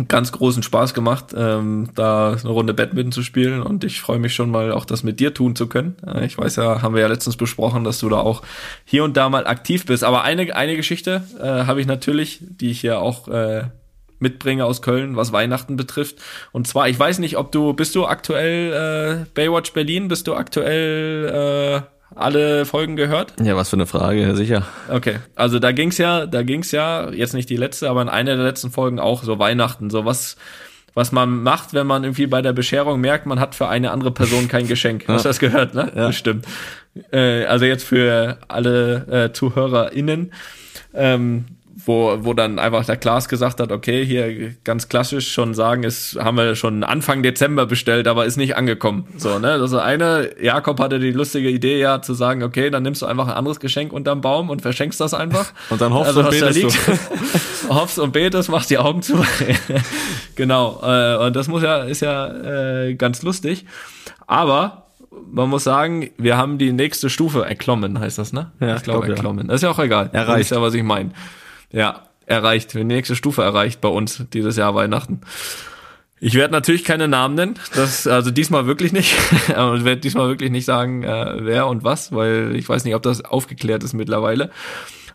[0.08, 4.36] ganz großen Spaß gemacht, ähm, da eine Runde Badminton zu spielen und ich freue mich
[4.36, 5.96] schon mal auch das mit dir tun zu können.
[6.06, 8.44] Äh, ich weiß ja, haben wir ja letztens besprochen, dass du da auch
[8.84, 10.04] hier und da mal aktiv bist.
[10.04, 13.64] Aber eine, eine Geschichte äh, habe ich natürlich, die ich ja auch äh,
[14.20, 16.18] mitbringe aus Köln, was Weihnachten betrifft.
[16.52, 20.36] Und zwar, ich weiß nicht, ob du, bist du aktuell äh, Baywatch Berlin, bist du
[20.36, 23.34] aktuell äh, alle Folgen gehört?
[23.42, 24.64] Ja, was für eine Frage, sicher.
[24.90, 28.36] Okay, also da ging's ja, da ging's ja, jetzt nicht die letzte, aber in einer
[28.36, 30.38] der letzten Folgen auch so Weihnachten, so was,
[30.94, 34.12] was man macht, wenn man irgendwie bei der Bescherung merkt, man hat für eine andere
[34.12, 35.06] Person kein Geschenk.
[35.08, 35.92] Hast du das gehört, ne?
[35.96, 36.08] Ja.
[36.08, 36.46] Bestimmt.
[37.12, 40.32] Äh, also jetzt für alle äh, ZuhörerInnen.
[40.94, 41.46] Ähm,
[41.78, 46.18] wo, wo dann einfach der Klaas gesagt hat, okay, hier ganz klassisch schon sagen, ist,
[46.18, 49.08] haben wir schon Anfang Dezember bestellt, aber ist nicht angekommen.
[49.18, 49.52] So, ne?
[49.52, 53.28] Also eine, Jakob hatte die lustige Idee ja zu sagen, okay, dann nimmst du einfach
[53.28, 55.52] ein anderes Geschenk unterm Baum und verschenkst das einfach.
[55.70, 57.70] Und dann hoffst also, und betest liegt, du.
[57.70, 59.24] hoffst und betest, machst die Augen zu.
[60.36, 60.82] genau.
[60.84, 63.66] Äh, und das muss ja, ist ja äh, ganz lustig.
[64.28, 64.86] Aber
[65.32, 68.52] man muss sagen, wir haben die nächste Stufe erklommen, heißt das, ne?
[68.60, 69.48] Ja, ich glaube, erklommen.
[69.48, 69.52] Ja.
[69.52, 70.10] Das ist ja auch egal.
[70.14, 70.52] Erreicht.
[70.52, 71.12] ja, was ich meine.
[71.76, 75.20] Ja, erreicht, die nächste Stufe erreicht bei uns dieses Jahr Weihnachten.
[76.22, 79.14] Ich werde natürlich keine Namen nennen, das also diesmal wirklich nicht.
[79.50, 83.04] Ich werde diesmal wirklich nicht sagen, äh, wer und was, weil ich weiß nicht, ob
[83.04, 84.52] das aufgeklärt ist mittlerweile.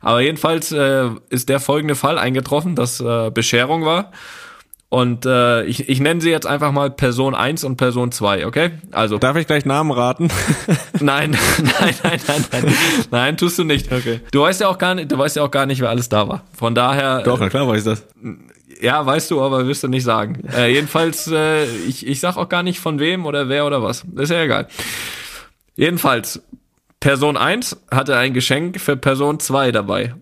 [0.03, 4.13] Aber jedenfalls äh, ist der folgende Fall eingetroffen, dass äh, Bescherung war.
[4.91, 8.73] Und äh, ich, ich nenne sie jetzt einfach mal Person 1 und Person 2, okay?
[8.91, 9.19] Also.
[9.19, 10.29] Darf ich gleich Namen raten?
[11.01, 11.31] nein,
[11.81, 12.75] nein, nein, nein, nein.
[13.13, 13.93] Nein, tust du nicht.
[13.93, 14.19] Okay.
[14.33, 16.27] Du weißt ja auch gar nicht, du weißt ja auch gar nicht, wer alles da
[16.27, 16.43] war.
[16.53, 17.23] Von daher.
[17.23, 18.05] Doch, na klar weiß ich das.
[18.81, 20.43] Ja, weißt du, aber wirst du nicht sagen.
[20.57, 24.05] Äh, jedenfalls, äh, ich, ich sag auch gar nicht von wem oder wer oder was.
[24.17, 24.67] Ist ja egal.
[25.77, 26.43] Jedenfalls,
[26.99, 30.17] Person 1 hatte ein Geschenk für Person 2 dabei.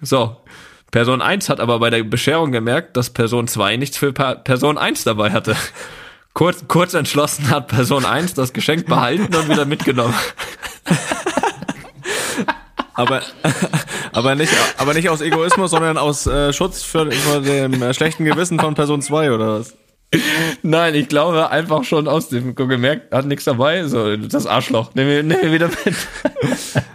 [0.00, 0.36] So.
[0.94, 4.78] Person 1 hat aber bei der Bescherung gemerkt, dass Person 2 nichts für pa Person
[4.78, 5.56] 1 dabei hatte.
[6.34, 10.14] Kurz, kurz entschlossen hat Person 1 das Geschenk behalten und wieder mitgenommen.
[12.94, 13.22] aber,
[14.12, 18.24] aber, nicht, aber nicht aus Egoismus, sondern aus äh, Schutz für, vor dem äh, schlechten
[18.24, 19.74] Gewissen von Person 2 oder was?
[20.62, 24.90] Nein, ich glaube einfach schon aus dem gemerkt, hat nichts dabei, so das Arschloch.
[24.94, 25.94] Nimm mir, nimm mir wieder mit.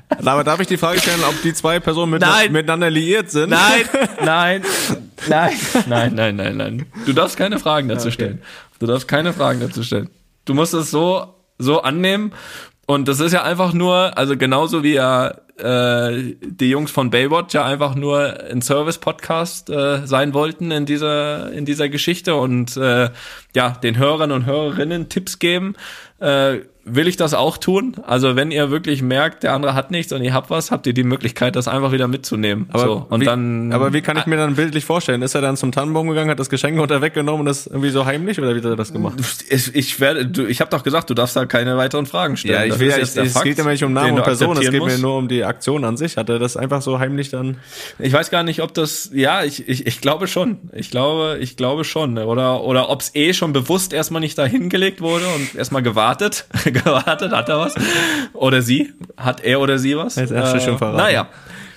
[0.28, 2.52] Aber darf ich die Frage stellen, ob die zwei Personen mit, nein.
[2.52, 3.50] miteinander liiert sind?
[3.50, 3.86] Nein,
[4.24, 4.64] nein,
[5.28, 5.52] nein,
[5.88, 6.86] nein, nein, nein, nein.
[7.06, 8.14] Du darfst keine Fragen dazu okay.
[8.14, 8.42] stellen.
[8.80, 10.10] Du darfst keine Fragen dazu stellen.
[10.46, 12.32] Du musst es so so annehmen
[12.90, 17.54] und das ist ja einfach nur, also genauso wie ja äh, die Jungs von Baywatch
[17.54, 23.12] ja einfach nur ein Service-Podcast äh, sein wollten in dieser in dieser Geschichte und äh,
[23.56, 25.76] ja den Hörern und Hörerinnen Tipps geben.
[26.20, 26.62] Äh,
[26.96, 27.96] will ich das auch tun.
[28.06, 30.94] Also wenn ihr wirklich merkt, der andere hat nichts und ihr habt was, habt ihr
[30.94, 32.68] die Möglichkeit, das einfach wieder mitzunehmen.
[32.72, 33.72] Aber so, und wie, dann.
[33.74, 35.22] Aber wie kann ich mir dann bildlich vorstellen?
[35.22, 38.06] Ist er dann zum Tannenbaum gegangen, hat das Geschenk unter weggenommen und das irgendwie so
[38.06, 39.18] heimlich oder wie hat er das gemacht?
[39.50, 42.70] Ich, ich werde, du, ich habe doch gesagt, du darfst da keine weiteren Fragen stellen.
[42.70, 44.70] Ja, ich will ja, ich, es Fakt, geht ja nicht um Namen und Person, es
[44.70, 46.18] geht mir nur um die Aktion an sich.
[46.18, 47.58] Hat er das einfach so heimlich dann?
[47.98, 50.58] Ich weiß gar nicht, ob das, ja, ich, ich, ich glaube schon.
[50.74, 52.18] Ich glaube, ich glaube schon.
[52.18, 56.46] Oder, oder ob es eh schon bewusst erstmal nicht dahin gelegt wurde und erstmal gewartet,
[56.84, 57.76] gewartet hat er was.
[58.34, 58.94] Oder sie.
[59.18, 60.16] Hat er oder sie was?
[60.16, 60.98] Jetzt hast du schon verraten.
[60.98, 61.28] Naja.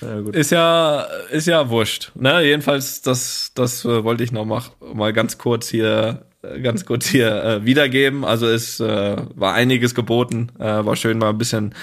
[0.00, 2.10] Ja, ist ja, ist ja wurscht.
[2.14, 2.42] Ne?
[2.42, 4.62] Jedenfalls, das, das äh, wollte ich noch mal,
[4.92, 6.31] mal ganz kurz hier, äh,
[6.62, 8.24] ganz kurz hier äh, wiedergeben.
[8.24, 10.48] Also es äh, war einiges geboten.
[10.58, 11.74] Äh, war schön mal ein bisschen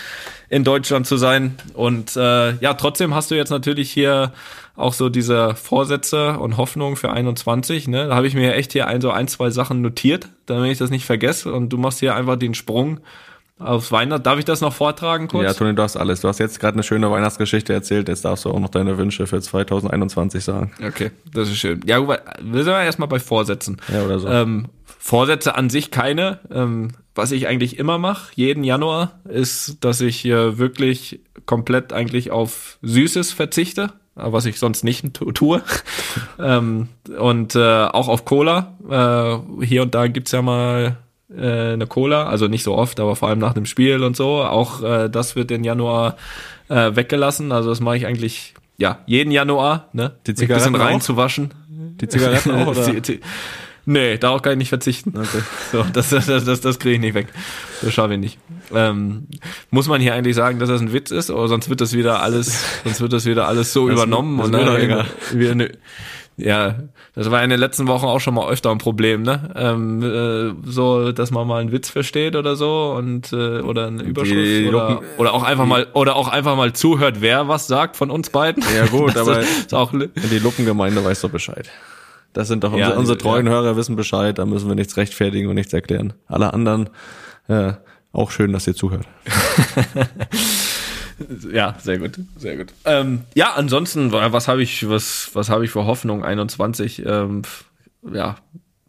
[0.50, 1.56] in Deutschland zu sein.
[1.74, 4.34] Und äh, ja, trotzdem hast du jetzt natürlich hier
[4.76, 7.88] auch so diese Vorsätze und Hoffnungen für 21.
[7.88, 8.08] Ne?
[8.08, 10.90] Da habe ich mir echt hier ein, so ein, zwei Sachen notiert, damit ich das
[10.90, 11.54] nicht vergesse.
[11.54, 13.00] Und du machst hier einfach den Sprung
[13.60, 14.24] aufs Weihnachten.
[14.24, 15.44] Darf ich das noch vortragen kurz?
[15.44, 16.22] Ja, Toni, du hast alles.
[16.22, 18.08] Du hast jetzt gerade eine schöne Weihnachtsgeschichte erzählt.
[18.08, 20.72] Jetzt darfst du auch noch deine Wünsche für 2021 sagen.
[20.86, 21.82] Okay, das ist schön.
[21.86, 23.78] Ja, wir sind ja erstmal bei Vorsätzen.
[23.94, 24.28] Ja, oder so.
[24.28, 26.40] Ähm, Vorsätze an sich keine.
[26.52, 32.32] Ähm, was ich eigentlich immer mache, jeden Januar, ist, dass ich äh, wirklich komplett eigentlich
[32.32, 33.92] auf Süßes verzichte
[34.22, 35.62] was ich sonst nicht tue.
[36.40, 38.76] ähm, und äh, auch auf Cola.
[38.90, 40.98] Äh, hier und da gibt's ja mal
[41.36, 44.44] äh, eine Cola, also nicht so oft, aber vor allem nach dem Spiel und so.
[44.44, 46.18] Auch äh, das wird in Januar
[46.70, 47.52] äh, weggelassen.
[47.52, 50.14] Also das mache ich eigentlich ja jeden Januar, ne?
[50.28, 51.54] Die Zigaretten ein reinzuwaschen.
[52.02, 52.94] Die Zigaretten auch, oder?
[53.86, 55.14] Nee, darauf kann ich nicht verzichten.
[55.18, 55.42] Okay.
[55.72, 57.28] So, das, das, das, das kriege ich nicht weg.
[57.82, 58.38] Das schaffe ich nicht.
[58.74, 59.26] Ähm,
[59.72, 62.22] muss man hier eigentlich sagen, dass das ein Witz ist, oder sonst wird das wieder
[62.22, 64.82] alles, sonst wird das wieder alles so das übernommen das und dann
[65.34, 65.68] wieder,
[66.40, 66.76] ja,
[67.16, 69.52] das war in den letzten Wochen auch schon mal öfter ein Problem, ne?
[69.56, 74.04] Ähm, äh, so, dass man mal einen Witz versteht oder so und äh, oder eine
[74.04, 78.10] Überschrift oder, oder auch einfach mal oder auch einfach mal zuhört, wer was sagt von
[78.10, 78.64] uns beiden.
[78.76, 81.70] Ja gut, aber ist auch die Luppengemeinde weiß doch Bescheid.
[82.34, 83.54] Das sind doch unsere, ja, unsere treuen ja.
[83.54, 86.14] Hörer wissen Bescheid, da müssen wir nichts rechtfertigen und nichts erklären.
[86.28, 86.90] Alle anderen
[87.48, 87.74] äh,
[88.14, 89.06] auch schön, dass ihr zuhört.
[91.52, 92.68] ja, sehr gut, sehr gut.
[92.86, 96.24] Ähm, ja, ansonsten, was habe ich, was, was habe ich für Hoffnung?
[96.24, 97.42] 21, ähm,
[98.12, 98.38] ja,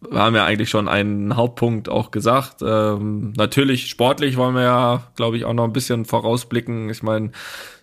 [0.08, 2.62] wir haben ja eigentlich schon einen Hauptpunkt auch gesagt.
[2.62, 6.88] Ähm, natürlich sportlich wollen wir ja, glaube ich, auch noch ein bisschen vorausblicken.
[6.88, 7.32] Ich meine,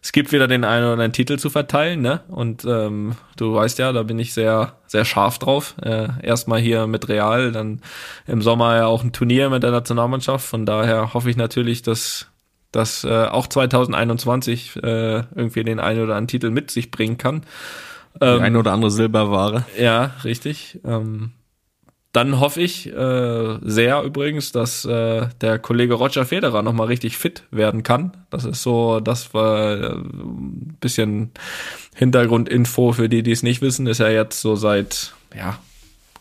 [0.01, 2.21] es gibt wieder den einen oder anderen Titel zu verteilen, ne?
[2.29, 5.75] Und ähm, du weißt ja, da bin ich sehr, sehr scharf drauf.
[5.81, 7.81] Äh, Erstmal hier mit Real, dann
[8.25, 10.47] im Sommer ja auch ein Turnier mit der Nationalmannschaft.
[10.47, 12.27] Von daher hoffe ich natürlich, dass
[12.77, 14.79] dass äh, auch 2021 äh,
[15.35, 17.41] irgendwie den einen oder anderen Titel mit sich bringen kann.
[18.21, 19.65] Ähm, Die eine oder andere Silberware.
[19.77, 20.79] Ja, richtig.
[20.85, 21.31] Ähm,
[22.13, 27.43] dann hoffe ich äh, sehr übrigens, dass äh, der Kollege Roger Federer nochmal richtig fit
[27.51, 28.11] werden kann.
[28.29, 31.31] Das ist so, das war äh, ein bisschen
[31.95, 35.59] Hintergrundinfo für die, die es nicht wissen, ist er jetzt so seit, ja,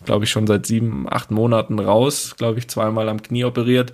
[0.04, 3.92] glaube ich, schon seit sieben, acht Monaten raus, glaube ich, zweimal am Knie operiert,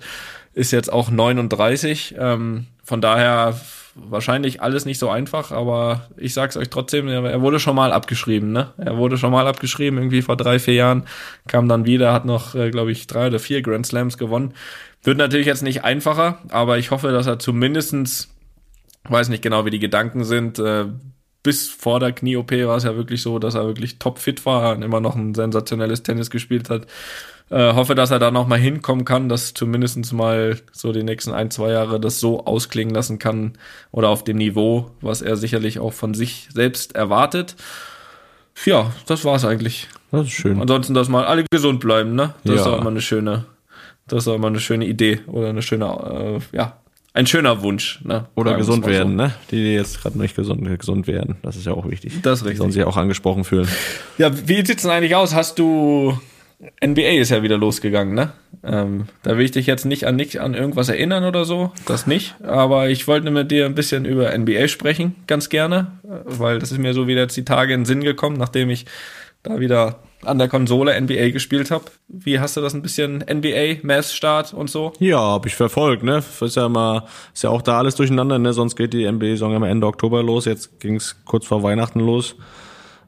[0.53, 2.15] ist jetzt auch 39.
[2.17, 3.55] Ähm, von daher
[3.95, 8.51] wahrscheinlich alles nicht so einfach, aber ich sag's euch trotzdem, er wurde schon mal abgeschrieben,
[8.51, 8.73] ne?
[8.77, 11.03] Er wurde schon mal abgeschrieben, irgendwie vor drei, vier Jahren,
[11.47, 14.53] kam dann wieder, hat noch, äh, glaube ich, drei oder vier Grand Slams gewonnen.
[15.03, 18.29] Wird natürlich jetzt nicht einfacher, aber ich hoffe, dass er zumindestens,
[19.03, 20.85] weiß nicht genau, wie die Gedanken sind, äh,
[21.43, 24.81] bis vor der Knie-OP war es ja wirklich so, dass er wirklich topfit war und
[24.81, 26.87] immer noch ein sensationelles Tennis gespielt hat.
[27.49, 31.31] Äh, hoffe, dass er da noch mal hinkommen kann, dass zumindestens mal so die nächsten
[31.33, 33.53] ein, zwei Jahre das so ausklingen lassen kann
[33.91, 37.55] oder auf dem Niveau, was er sicherlich auch von sich selbst erwartet.
[38.65, 39.87] Ja, das war's eigentlich.
[40.11, 40.59] Das ist schön.
[40.61, 42.33] Ansonsten, dass mal alle gesund bleiben, ne?
[42.43, 42.61] Das Ja.
[42.61, 43.45] ist auch immer eine schöne,
[44.07, 46.77] das ist auch immer eine schöne Idee oder eine schöne, äh, ja,
[47.15, 48.25] ein schöner Wunsch, ne?
[48.35, 48.97] Oder gesund mal so.
[48.97, 49.33] werden, ne?
[49.51, 51.35] Die, die jetzt gerade nicht gesund, gesund werden.
[51.43, 52.13] Das ist ja auch wichtig.
[52.23, 52.59] Das ist richtig.
[52.59, 53.67] sollen sich auch angesprochen fühlen.
[54.17, 55.35] Ja, wie sieht's denn eigentlich aus?
[55.35, 56.17] Hast du
[56.83, 58.31] NBA ist ja wieder losgegangen, ne?
[58.63, 62.07] Ähm, da will ich dich jetzt nicht an nicht an irgendwas erinnern oder so, das
[62.07, 62.35] nicht.
[62.43, 66.71] Aber ich wollte mit dir ein bisschen über NBA sprechen, ganz gerne, äh, weil das
[66.71, 68.85] ist mir so wieder jetzt die Tage in den Sinn gekommen, nachdem ich
[69.43, 71.85] da wieder an der Konsole NBA gespielt habe.
[72.07, 74.93] Wie hast du das ein bisschen NBA, Mavs-Start und so?
[74.99, 76.23] Ja, hab ich verfolgt, ne?
[76.39, 78.53] Ist ja mal, ist ja auch da alles durcheinander, ne?
[78.53, 80.45] Sonst geht die NBA-Saison immer Ende Oktober los.
[80.45, 82.35] Jetzt ging's kurz vor Weihnachten los.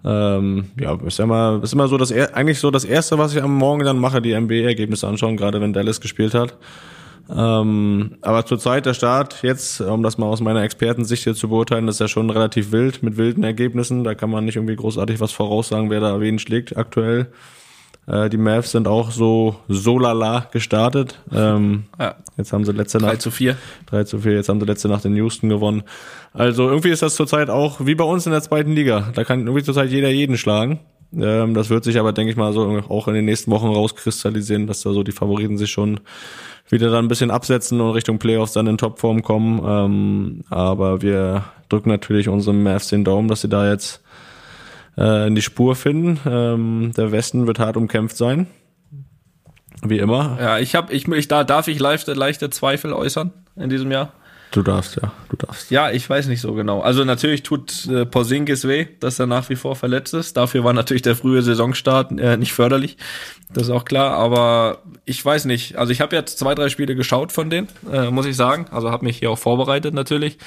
[0.06, 3.56] Ähm, ja, ist immer, ist immer so das, eigentlich so das erste, was ich am
[3.56, 6.56] Morgen dann mache, die NBA-Ergebnisse anschauen, gerade wenn Dallas gespielt hat.
[7.28, 11.88] Ähm, aber zurzeit der Start jetzt, um das mal aus meiner Expertensicht hier zu beurteilen,
[11.88, 14.04] ist ja schon relativ wild mit wilden Ergebnissen.
[14.04, 17.28] Da kann man nicht irgendwie großartig was voraussagen, wer da wen schlägt aktuell.
[18.08, 21.20] Äh, die Mavs sind auch so so lala gestartet.
[21.34, 23.58] Ähm, Ja, Jetzt haben sie letzte 3 Nacht zu 4.
[23.88, 25.84] 3 zu 4, jetzt haben sie letzte Nacht in Houston gewonnen.
[26.34, 29.12] Also irgendwie ist das zurzeit auch wie bei uns in der zweiten Liga.
[29.16, 30.80] Da kann irgendwie zurzeit jeder jeden schlagen.
[31.18, 34.68] Ähm, das wird sich aber, denke ich mal, so auch in den nächsten Wochen rauskristallisieren,
[34.68, 36.02] dass da so die Favoriten sich schon
[36.70, 39.62] wieder dann ein bisschen absetzen und Richtung Playoffs dann in Topform kommen.
[39.66, 44.02] Ähm, aber wir drücken natürlich unserem Mavs den Daumen, dass sie da jetzt
[44.98, 46.20] äh, in die Spur finden.
[46.26, 48.48] Ähm, der Westen wird hart umkämpft sein.
[49.84, 50.38] Wie immer.
[50.40, 54.14] Ja, ich habe, ich, ich da darf ich leichte, leichte Zweifel äußern in diesem Jahr.
[54.56, 55.12] Du darfst, ja.
[55.28, 55.70] Du darfst.
[55.70, 56.80] Ja, ich weiß nicht so genau.
[56.80, 60.38] Also natürlich tut äh, Porzingis weh, dass er nach wie vor verletzt ist.
[60.38, 62.96] Dafür war natürlich der frühe Saisonstart äh, nicht förderlich.
[63.52, 64.14] Das ist auch klar.
[64.14, 65.76] Aber ich weiß nicht.
[65.76, 68.68] Also ich habe jetzt zwei, drei Spiele geschaut von denen, äh, muss ich sagen.
[68.72, 70.38] Also habe mich hier auch vorbereitet natürlich.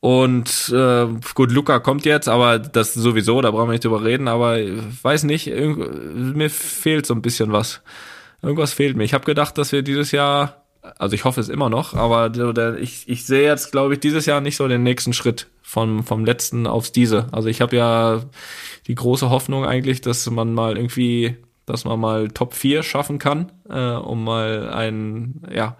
[0.00, 4.28] Und äh, gut, Luca kommt jetzt, aber das sowieso, da brauchen wir nicht drüber reden.
[4.28, 7.82] Aber weiß nicht, mir fehlt so ein bisschen was.
[8.42, 9.04] Irgendwas fehlt mir.
[9.04, 10.64] Ich habe gedacht, dass wir dieses Jahr,
[10.98, 12.32] also ich hoffe es immer noch, aber
[12.78, 16.24] ich, ich sehe jetzt, glaube ich, dieses Jahr nicht so den nächsten Schritt vom, vom
[16.24, 17.26] letzten aufs diese.
[17.32, 18.22] Also ich habe ja
[18.86, 21.36] die große Hoffnung eigentlich, dass man mal irgendwie,
[21.68, 25.76] dass man mal Top 4 schaffen kann, äh, um mal ein, ja,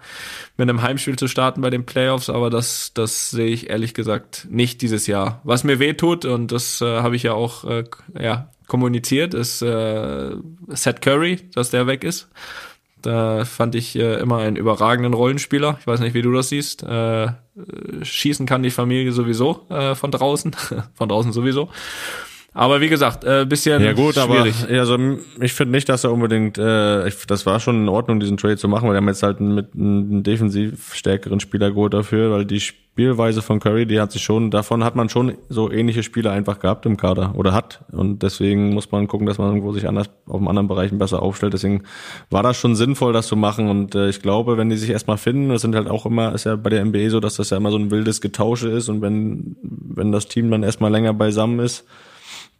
[0.57, 4.47] mit einem Heimspiel zu starten bei den Playoffs, aber das, das sehe ich ehrlich gesagt
[4.49, 5.41] nicht dieses Jahr.
[5.43, 7.83] Was mir weh tut, und das äh, habe ich ja auch äh,
[8.19, 10.35] ja, kommuniziert, ist äh,
[10.67, 12.29] Seth Curry, dass der weg ist.
[13.01, 15.77] Da fand ich äh, immer einen überragenden Rollenspieler.
[15.79, 16.83] Ich weiß nicht, wie du das siehst.
[16.83, 17.29] Äh,
[18.01, 20.53] schießen kann die Familie sowieso äh, von draußen,
[20.93, 21.69] von draußen sowieso.
[22.53, 24.55] Aber wie gesagt, äh, bisschen Ja gut, schwierig.
[24.63, 24.97] aber also
[25.39, 28.57] ich finde nicht, dass er unbedingt, äh, ich, das war schon in Ordnung, diesen Trade
[28.57, 32.45] zu machen, weil wir haben jetzt halt mit einen defensiv stärkeren Spieler geholt dafür, weil
[32.45, 36.31] die Spielweise von Curry, die hat sich schon, davon hat man schon so ähnliche Spieler
[36.31, 39.87] einfach gehabt im Kader oder hat und deswegen muss man gucken, dass man irgendwo sich
[39.87, 41.53] anders auf einem anderen Bereichen besser aufstellt.
[41.53, 41.83] Deswegen
[42.29, 45.17] war das schon sinnvoll, das zu machen und äh, ich glaube, wenn die sich erstmal
[45.17, 47.57] finden, das sind halt auch immer, ist ja bei der NBA so, dass das ja
[47.57, 51.59] immer so ein wildes Getausche ist und wenn wenn das Team dann erstmal länger beisammen
[51.59, 51.85] ist,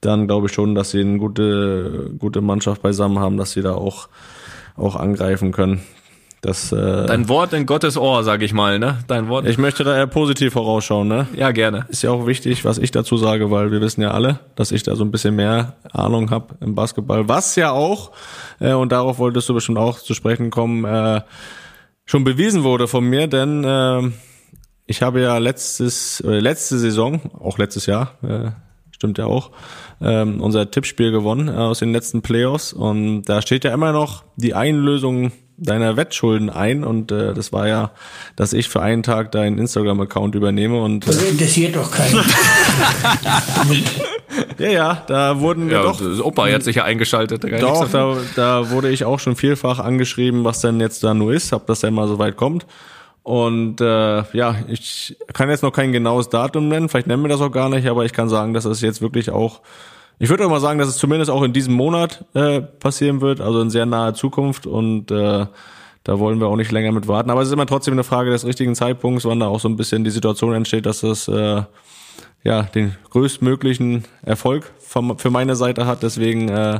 [0.01, 3.73] dann glaube ich schon, dass sie eine gute, gute Mannschaft beisammen haben, dass sie da
[3.73, 4.09] auch,
[4.75, 5.81] auch angreifen können.
[6.41, 8.99] Das, äh, Dein Wort in Gottes Ohr, sag ich mal, ne?
[9.07, 9.45] Dein Wort.
[9.45, 11.27] ich möchte da eher positiv vorausschauen, ne?
[11.35, 11.85] ja, gerne.
[11.89, 14.83] Ist ja auch wichtig, was ich dazu sage, weil wir wissen ja alle, dass ich
[14.83, 17.27] da so ein bisschen mehr Ahnung habe im Basketball.
[17.27, 18.11] Was ja auch,
[18.61, 21.21] äh, und darauf wolltest du bestimmt auch zu sprechen kommen, äh,
[22.05, 24.09] schon bewiesen wurde von mir, denn äh,
[24.85, 28.51] ich habe ja letztes, äh, letzte Saison, auch letztes Jahr, äh,
[28.99, 29.51] stimmt ja auch,
[30.01, 34.25] ähm, unser Tippspiel gewonnen äh, aus den letzten Playoffs und da steht ja immer noch
[34.35, 37.91] die Einlösung deiner Wettschulden ein und äh, das war ja,
[38.35, 42.15] dass ich für einen Tag deinen Instagram-Account übernehme und äh, Das interessiert doch keinen.
[44.57, 47.45] ja, ja, da wurden wir Ja, doch das Opa hat sich ja eingeschaltet.
[47.45, 51.33] da Doch, da, da wurde ich auch schon vielfach angeschrieben, was denn jetzt da nur
[51.33, 52.65] ist, ob das denn mal so weit kommt.
[53.23, 57.41] Und äh, ja, ich kann jetzt noch kein genaues Datum nennen, vielleicht nennen wir das
[57.41, 59.61] auch gar nicht, aber ich kann sagen, dass es jetzt wirklich auch,
[60.17, 63.41] ich würde auch mal sagen, dass es zumindest auch in diesem Monat äh, passieren wird,
[63.41, 65.45] also in sehr naher Zukunft und äh,
[66.03, 67.29] da wollen wir auch nicht länger mit warten.
[67.29, 69.75] Aber es ist immer trotzdem eine Frage des richtigen Zeitpunkts, wann da auch so ein
[69.75, 71.63] bisschen die Situation entsteht, dass das äh,
[72.43, 76.03] ja den größtmöglichen Erfolg für meine Seite hat.
[76.03, 76.79] Deswegen äh,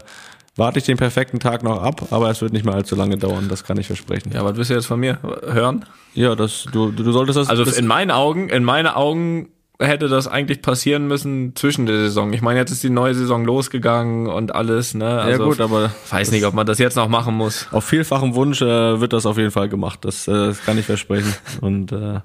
[0.60, 3.48] warte ich den perfekten Tag noch ab, aber es wird nicht mehr allzu lange dauern,
[3.50, 4.32] das kann ich versprechen.
[4.34, 5.18] Ja, was willst du jetzt von mir
[5.48, 5.86] hören?
[6.14, 9.50] Ja, das du du solltest das Also das, in meinen Augen, in meinen Augen
[9.82, 12.34] hätte das eigentlich passieren müssen zwischen der Saison.
[12.34, 15.22] Ich meine, jetzt ist die neue Saison losgegangen und alles, ne?
[15.22, 17.68] Also, ja gut, aber weiß nicht, ob man das jetzt noch machen muss.
[17.72, 20.00] auf vielfachen Wunsch äh, wird das auf jeden Fall gemacht.
[20.04, 21.34] Das, äh, das kann ich versprechen.
[21.62, 22.20] Und äh,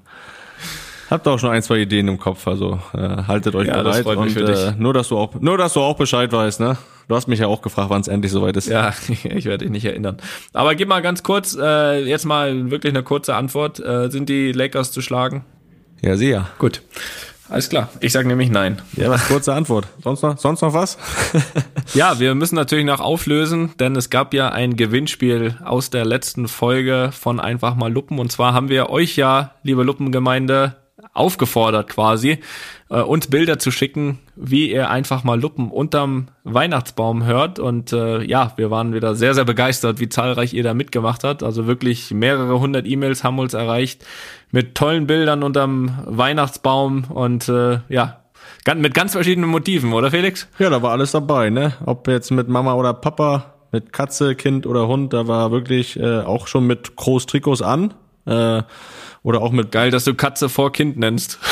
[1.09, 4.03] habt auch schon ein, zwei Ideen im Kopf, also äh, haltet euch Ja, das bereit.
[4.03, 4.77] freut mich und für äh, dich.
[4.77, 6.77] nur dass du auch nur dass du auch Bescheid weißt, ne?
[7.07, 8.67] Du hast mich ja auch gefragt, wann es endlich soweit ist.
[8.67, 10.17] Ja, ich werde dich nicht erinnern.
[10.53, 13.79] Aber gib mal ganz kurz, äh, jetzt mal wirklich eine kurze Antwort.
[13.79, 15.45] Äh, sind die Lakers zu schlagen?
[16.01, 16.49] Ja, sieh ja.
[16.57, 16.81] Gut.
[17.47, 17.89] Alles klar.
[17.99, 18.81] Ich sage nämlich nein.
[18.93, 19.85] Ja, was kurze Antwort.
[20.03, 20.97] Sonst noch sonst noch was?
[21.93, 26.47] Ja, wir müssen natürlich noch auflösen, denn es gab ja ein Gewinnspiel aus der letzten
[26.47, 28.17] Folge von Einfach mal Luppen.
[28.17, 30.75] Und zwar haben wir euch ja, liebe Luppengemeinde,
[31.15, 32.39] aufgefordert quasi,
[32.89, 37.57] äh, uns Bilder zu schicken, wie ihr einfach mal Luppen unterm Weihnachtsbaum hört.
[37.57, 41.41] Und äh, ja, wir waren wieder sehr, sehr begeistert, wie zahlreich ihr da mitgemacht habt.
[41.41, 44.05] Also wirklich mehrere hundert E-Mails haben uns erreicht
[44.51, 48.21] mit tollen Bildern unterm Weihnachtsbaum und äh, ja,
[48.75, 50.47] mit ganz verschiedenen Motiven, oder Felix?
[50.59, 51.73] Ja, da war alles dabei, ne?
[51.85, 56.21] Ob jetzt mit Mama oder Papa, mit Katze, Kind oder Hund, da war wirklich äh,
[56.21, 57.93] auch schon mit Großtrikots an.
[58.25, 58.63] Äh,
[59.25, 61.39] oder auch mit Geil, dass du Katze vor Kind nennst.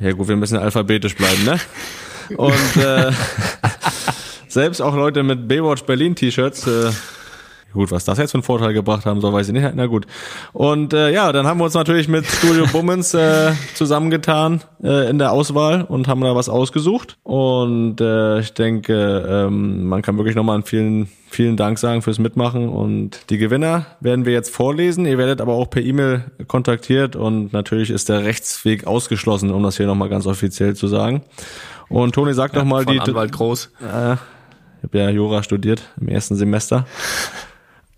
[0.00, 1.58] Ja gut, wir müssen alphabetisch bleiben, ne?
[2.36, 3.10] Und äh,
[4.48, 6.92] selbst auch Leute mit Baywatch Berlin T-Shirts, äh,
[7.72, 9.68] gut, was das jetzt für einen Vorteil gebracht haben soll, weiß ich nicht.
[9.74, 10.06] Na gut.
[10.52, 15.18] Und äh, ja, dann haben wir uns natürlich mit Studio Bummens äh, zusammengetan äh, in
[15.18, 17.18] der Auswahl und haben da was ausgesucht.
[17.22, 22.18] Und äh, ich denke, ähm, man kann wirklich nochmal einen vielen, vielen Dank sagen fürs
[22.18, 22.68] Mitmachen.
[22.68, 25.04] Und die Gewinner werden wir jetzt vorlesen.
[25.04, 29.76] Ihr werdet aber auch per E-Mail kontaktiert und natürlich ist der Rechtsweg ausgeschlossen, um das
[29.76, 31.22] hier nochmal ganz offiziell zu sagen.
[31.88, 33.00] Und Toni, sag doch mal Von die.
[33.00, 33.70] Anwalt Groß.
[34.78, 36.86] Ich habe ja Jura studiert im ersten Semester.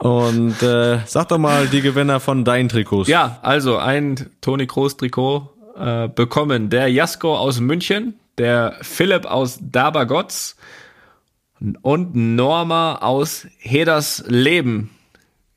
[0.00, 3.08] Und äh, sag doch mal die Gewinner von deinen Trikots.
[3.08, 9.58] Ja, also ein Toni Kroos Trikot äh, bekommen der Jasko aus München, der Philipp aus
[9.60, 10.56] Dabergotz
[11.82, 14.88] und Norma aus Hedersleben.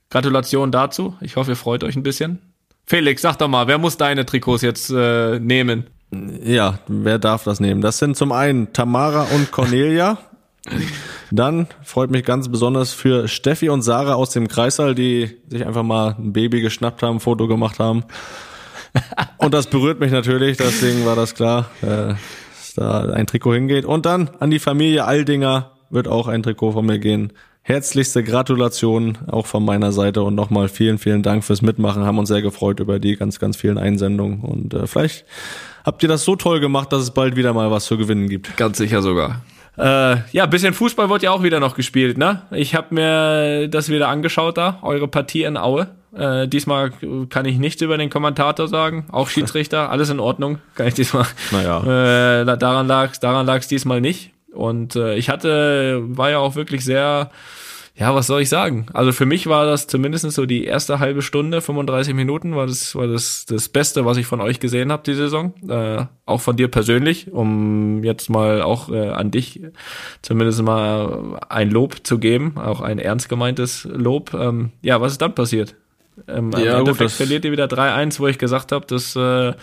[0.10, 1.16] Gratulation dazu.
[1.22, 2.40] Ich hoffe, ihr freut euch ein bisschen.
[2.86, 5.88] Felix, sag doch mal, wer muss deine Trikots jetzt äh, nehmen?
[6.44, 7.80] Ja, wer darf das nehmen?
[7.80, 10.18] Das sind zum einen Tamara und Cornelia.
[11.36, 15.82] Dann freut mich ganz besonders für Steffi und Sarah aus dem Kreissaal, die sich einfach
[15.82, 18.04] mal ein Baby geschnappt haben, ein Foto gemacht haben.
[19.38, 23.84] Und das berührt mich natürlich, deswegen war das klar, äh, dass da ein Trikot hingeht.
[23.86, 27.34] Und dann an die Familie Aldinger wird auch ein Trikot von mir gehen.
[27.64, 32.04] Herzlichste Gratulation auch von meiner Seite und nochmal vielen, vielen Dank fürs Mitmachen.
[32.04, 34.42] Haben uns sehr gefreut über die ganz, ganz vielen Einsendungen.
[34.42, 35.26] Und äh, vielleicht
[35.84, 38.56] habt ihr das so toll gemacht, dass es bald wieder mal was zu gewinnen gibt.
[38.56, 39.42] Ganz sicher sogar.
[39.78, 42.44] Äh, ja, bisschen Fußball wird ja auch wieder noch gespielt, ne?
[42.52, 45.88] Ich habe mir das wieder angeschaut da, eure Partie in Aue.
[46.16, 46.92] Äh, diesmal
[47.30, 51.26] kann ich nichts über den Kommentator sagen, auch Schiedsrichter, alles in Ordnung, kann ich diesmal.
[51.52, 52.42] Naja.
[52.42, 54.32] Äh, daran lag's, daran lag's diesmal nicht.
[54.54, 57.32] Und äh, ich hatte, war ja auch wirklich sehr,
[57.96, 58.88] ja, was soll ich sagen?
[58.94, 62.96] Also für mich war das zumindest so die erste halbe Stunde, 35 Minuten, war das,
[62.96, 65.54] war das das Beste, was ich von euch gesehen habe die Saison.
[65.70, 69.62] Äh, auch von dir persönlich, um jetzt mal auch äh, an dich
[70.24, 74.34] zumindest mal ein Lob zu geben, auch ein ernst gemeintes Lob.
[74.34, 75.76] Ähm, ja, was ist dann passiert?
[76.28, 79.16] Ähm, Ja, Im gut, Endeffekt das- verliert ihr wieder 3-1, wo ich gesagt habe, das
[79.16, 79.54] äh,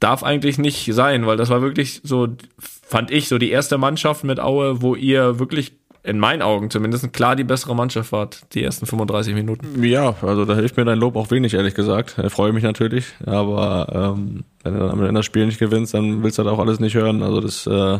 [0.00, 4.24] darf eigentlich nicht sein, weil das war wirklich so, fand ich, so die erste Mannschaft
[4.24, 8.62] mit Aue, wo ihr wirklich in meinen Augen zumindest klar die bessere Mannschaft wart, die
[8.64, 9.82] ersten 35 Minuten.
[9.84, 12.16] Ja, also da hilft mir dein Lob auch wenig, ehrlich gesagt.
[12.24, 15.92] Ich freue mich natürlich, aber ähm, wenn du dann am Ende das Spiel nicht gewinnst,
[15.94, 17.22] dann willst du das auch alles nicht hören.
[17.22, 17.98] Also das, äh,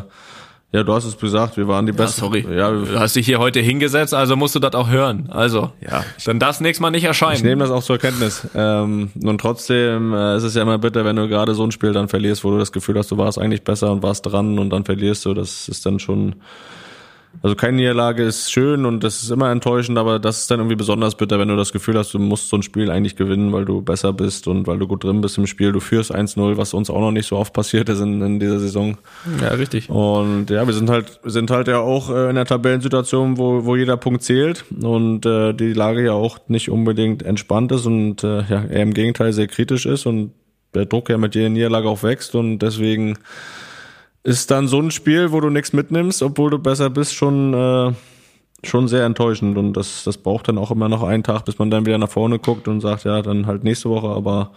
[0.73, 2.21] ja, du hast es gesagt, wir waren die Ja, besten.
[2.21, 2.45] sorry.
[2.49, 5.27] Ja, du hast dich hier heute hingesetzt, also musst du das auch hören.
[5.29, 6.03] Also, Ja.
[6.25, 7.35] dann das nächstes Mal nicht erscheinen.
[7.35, 8.47] ich nehme das auch zur Kenntnis.
[8.55, 11.91] Ähm, und trotzdem äh, es ist ja immer bitter, wenn du gerade so ein Spiel
[11.91, 14.69] dann verlierst, wo du das Gefühl hast, du warst eigentlich besser und warst dran und
[14.71, 15.33] dann verlierst du.
[15.33, 16.35] Das ist dann schon.
[17.43, 20.75] Also keine Niederlage ist schön und das ist immer enttäuschend, aber das ist dann irgendwie
[20.75, 23.65] besonders bitter, wenn du das Gefühl hast, du musst so ein Spiel eigentlich gewinnen, weil
[23.65, 25.71] du besser bist und weil du gut drin bist im Spiel.
[25.71, 28.59] Du führst 1-0, was uns auch noch nicht so oft passiert ist in, in dieser
[28.59, 28.97] Saison.
[29.41, 29.89] ja, richtig.
[29.89, 33.75] Und ja, wir sind halt, sind halt ja auch äh, in der Tabellensituation, wo, wo
[33.75, 38.43] jeder Punkt zählt und äh, die Lage ja auch nicht unbedingt entspannt ist und äh,
[38.43, 40.33] ja, eher im Gegenteil sehr kritisch ist und
[40.73, 43.17] der Druck ja mit jeder Niederlage auch wächst und deswegen
[44.23, 47.93] ist dann so ein Spiel, wo du nichts mitnimmst, obwohl du besser bist, schon äh,
[48.63, 51.71] schon sehr enttäuschend und das, das braucht dann auch immer noch einen Tag, bis man
[51.71, 54.51] dann wieder nach vorne guckt und sagt, ja, dann halt nächste Woche, aber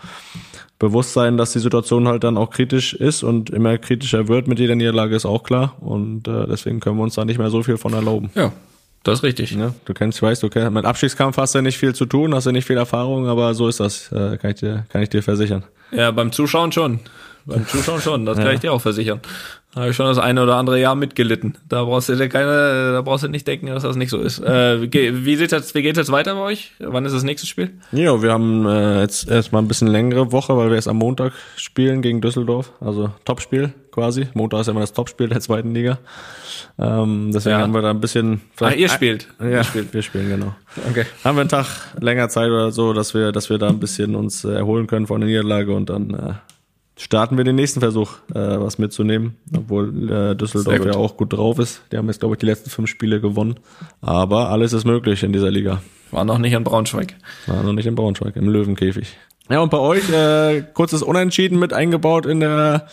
[0.79, 4.59] bewusst sein, dass die Situation halt dann auch kritisch ist und immer kritischer wird mit
[4.59, 7.63] jeder Niederlage, ist auch klar und äh, deswegen können wir uns da nicht mehr so
[7.63, 8.31] viel von erlauben.
[8.35, 8.53] Ja,
[9.05, 9.57] das ist richtig.
[9.57, 9.75] Ne?
[9.87, 12.45] Du kennst, weißt, du kennst, mit Abstiegskampf hast du ja nicht viel zu tun, hast
[12.45, 15.23] ja nicht viel Erfahrung, aber so ist das, äh, kann ich dir, kann ich dir
[15.23, 15.65] versichern.
[15.93, 17.01] Ja, beim Zuschauen schon.
[17.47, 19.21] Beim Zuschauen schon, das kann ich dir auch versichern.
[19.75, 21.59] Da habe ich schon das eine oder andere Jahr mitgelitten.
[21.69, 24.39] Da brauchst du dir keine, da brauchst du nicht denken, dass das nicht so ist.
[24.39, 26.73] Äh, wie sieht's jetzt, wie jetzt weiter bei euch?
[26.79, 27.73] Wann ist das nächste Spiel?
[27.91, 31.33] Ja, wir haben äh, jetzt erstmal ein bisschen längere Woche, weil wir erst am Montag
[31.57, 32.73] spielen gegen Düsseldorf.
[32.81, 34.29] Also Topspiel quasi.
[34.35, 35.99] Montag ist ja immer das Topspiel der zweiten Liga.
[36.79, 37.63] Ähm, deswegen Ja.
[37.63, 38.43] haben wir da ein bisschen.
[38.61, 39.27] Ah, ihr spielt.
[39.41, 39.93] Ja, Ihr spielt.
[39.93, 40.55] wir spielen genau.
[40.89, 41.05] Okay.
[41.25, 41.67] Haben wir einen Tag
[42.01, 45.09] länger Zeit oder so, dass wir, dass wir da ein bisschen uns äh, erholen können
[45.09, 46.33] von der Niederlage und dann äh,
[46.97, 51.59] starten wir den nächsten Versuch, äh, was mitzunehmen, obwohl äh, Düsseldorf ja auch gut drauf
[51.59, 51.83] ist.
[51.91, 53.57] Die haben jetzt, glaube ich, die letzten fünf Spiele gewonnen.
[54.01, 55.83] Aber alles ist möglich in dieser Liga.
[56.11, 57.15] War noch nicht in Braunschweig.
[57.47, 59.17] War noch nicht in Braunschweig, im Löwenkäfig.
[59.51, 62.87] Ja, und bei euch, äh, kurzes Unentschieden mit eingebaut in der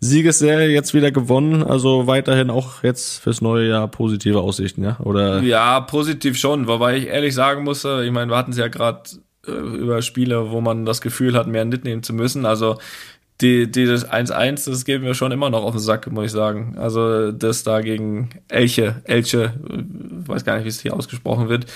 [0.00, 1.62] Siegesserie, jetzt wieder gewonnen.
[1.62, 4.98] Also weiterhin auch jetzt fürs neue Jahr positive Aussichten, ja?
[5.00, 8.58] Oder Ja, positiv schon, wobei ich ehrlich sagen muss, äh, ich meine, wir hatten es
[8.58, 9.02] ja gerade
[9.46, 12.44] äh, über Spiele, wo man das Gefühl hat, mehr mitnehmen zu müssen.
[12.44, 12.76] Also
[13.40, 16.32] die, die das 1-1, das geben wir schon immer noch auf den Sack, muss ich
[16.32, 16.76] sagen.
[16.78, 21.66] Also das da gegen Elche, Elche, äh, weiß gar nicht, wie es hier ausgesprochen wird,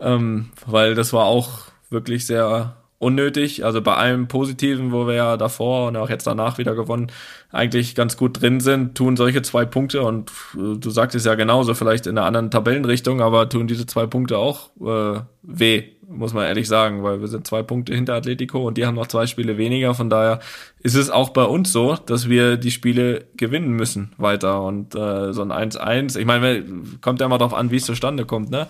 [0.00, 3.64] ähm, weil das war auch wirklich sehr unnötig.
[3.64, 7.12] Also bei allem Positiven, wo wir ja davor und auch jetzt danach wieder gewonnen,
[7.50, 11.34] eigentlich ganz gut drin sind, tun solche zwei Punkte und äh, du sagst es ja
[11.34, 16.32] genauso, vielleicht in einer anderen Tabellenrichtung, aber tun diese zwei Punkte auch äh, weh, muss
[16.32, 19.26] man ehrlich sagen, weil wir sind zwei Punkte hinter Atletico und die haben noch zwei
[19.26, 19.94] Spiele weniger.
[19.94, 20.40] Von daher
[20.80, 25.32] ist es auch bei uns so, dass wir die Spiele gewinnen müssen weiter und äh,
[25.32, 26.64] so ein 1-1, ich meine,
[27.00, 28.68] kommt ja immer darauf an, wie es zustande kommt, ne?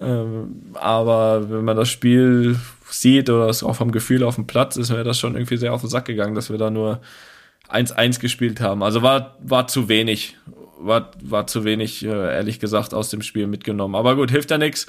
[0.00, 2.58] Ähm, aber wenn man das Spiel
[2.90, 5.72] sieht oder es auch vom Gefühl auf dem Platz, ist mir das schon irgendwie sehr
[5.72, 7.00] auf den Sack gegangen, dass wir da nur
[7.70, 8.82] 1-1 gespielt haben.
[8.82, 10.36] Also war, war zu wenig.
[10.78, 13.94] War, war zu wenig, äh, ehrlich gesagt, aus dem Spiel mitgenommen.
[13.94, 14.86] Aber gut, hilft ja nichts.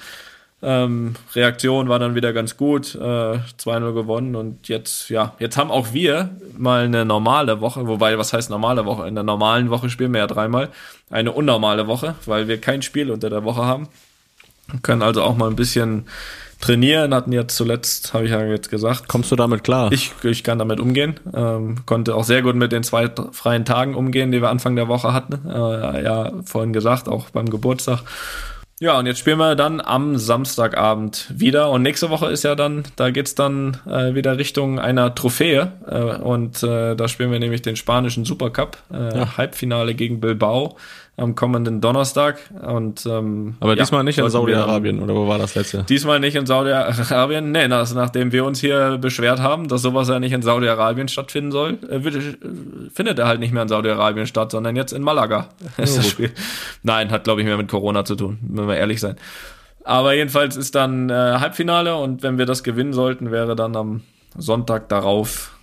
[0.68, 5.70] Ähm, Reaktion war dann wieder ganz gut, äh, 2-0 gewonnen und jetzt, ja, jetzt haben
[5.70, 9.08] auch wir mal eine normale Woche, wobei, was heißt normale Woche?
[9.08, 10.70] In der normalen Woche spielen wir ja dreimal,
[11.12, 13.90] eine unnormale Woche, weil wir kein Spiel unter der Woche haben.
[14.82, 16.08] Können also auch mal ein bisschen
[16.62, 19.92] trainieren, hatten jetzt zuletzt, habe ich ja jetzt gesagt, kommst du damit klar?
[19.92, 21.20] ich, ich kann damit umgehen.
[21.32, 24.88] Ähm, konnte auch sehr gut mit den zwei freien Tagen umgehen, die wir Anfang der
[24.88, 25.48] Woche hatten.
[25.48, 28.02] Äh, ja, vorhin gesagt, auch beim Geburtstag.
[28.86, 31.72] Ja, und jetzt spielen wir dann am Samstagabend wieder.
[31.72, 35.72] Und nächste Woche ist ja dann, da geht's dann äh, wieder Richtung einer Trophäe.
[35.88, 38.78] Äh, und äh, da spielen wir nämlich den spanischen Supercup.
[38.94, 40.78] Äh, Halbfinale gegen Bilbao
[41.18, 42.40] am kommenden Donnerstag.
[42.62, 45.84] Und, ähm, Aber ja, diesmal nicht in Saudi-Arabien, oder wo war das letzte?
[45.84, 47.52] Diesmal nicht in Saudi-Arabien.
[47.52, 51.52] Nee, das, nachdem wir uns hier beschwert haben, dass sowas ja nicht in Saudi-Arabien stattfinden
[51.52, 52.36] soll, äh, äh,
[52.94, 55.50] findet er halt nicht mehr in Saudi-Arabien statt, sondern jetzt in Malaga.
[55.78, 56.32] ist das Spiel.
[56.84, 59.16] Nein, hat glaube ich mehr mit Corona zu tun, wenn wir ehrlich sein.
[59.86, 64.02] Aber jedenfalls ist dann äh, Halbfinale und wenn wir das gewinnen sollten, wäre dann am
[64.36, 65.56] Sonntag darauf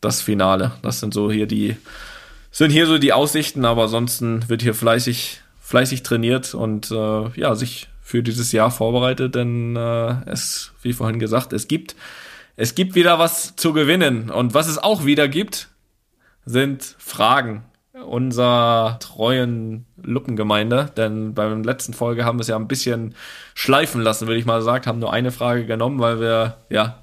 [0.00, 0.72] das Finale.
[0.82, 1.76] Das sind so hier die
[2.56, 7.54] sind hier so die Aussichten, aber ansonsten wird hier fleißig, fleißig trainiert und äh, ja,
[7.54, 11.96] sich für dieses Jahr vorbereitet, denn äh, es, wie vorhin gesagt, es gibt,
[12.56, 14.30] es gibt wieder was zu gewinnen.
[14.30, 15.68] Und was es auch wieder gibt,
[16.46, 23.14] sind Fragen unserer treuen Luppengemeinde, denn beim letzten Folge haben wir es ja ein bisschen
[23.52, 27.02] schleifen lassen, würde ich mal sagen, haben nur eine Frage genommen, weil wir, ja,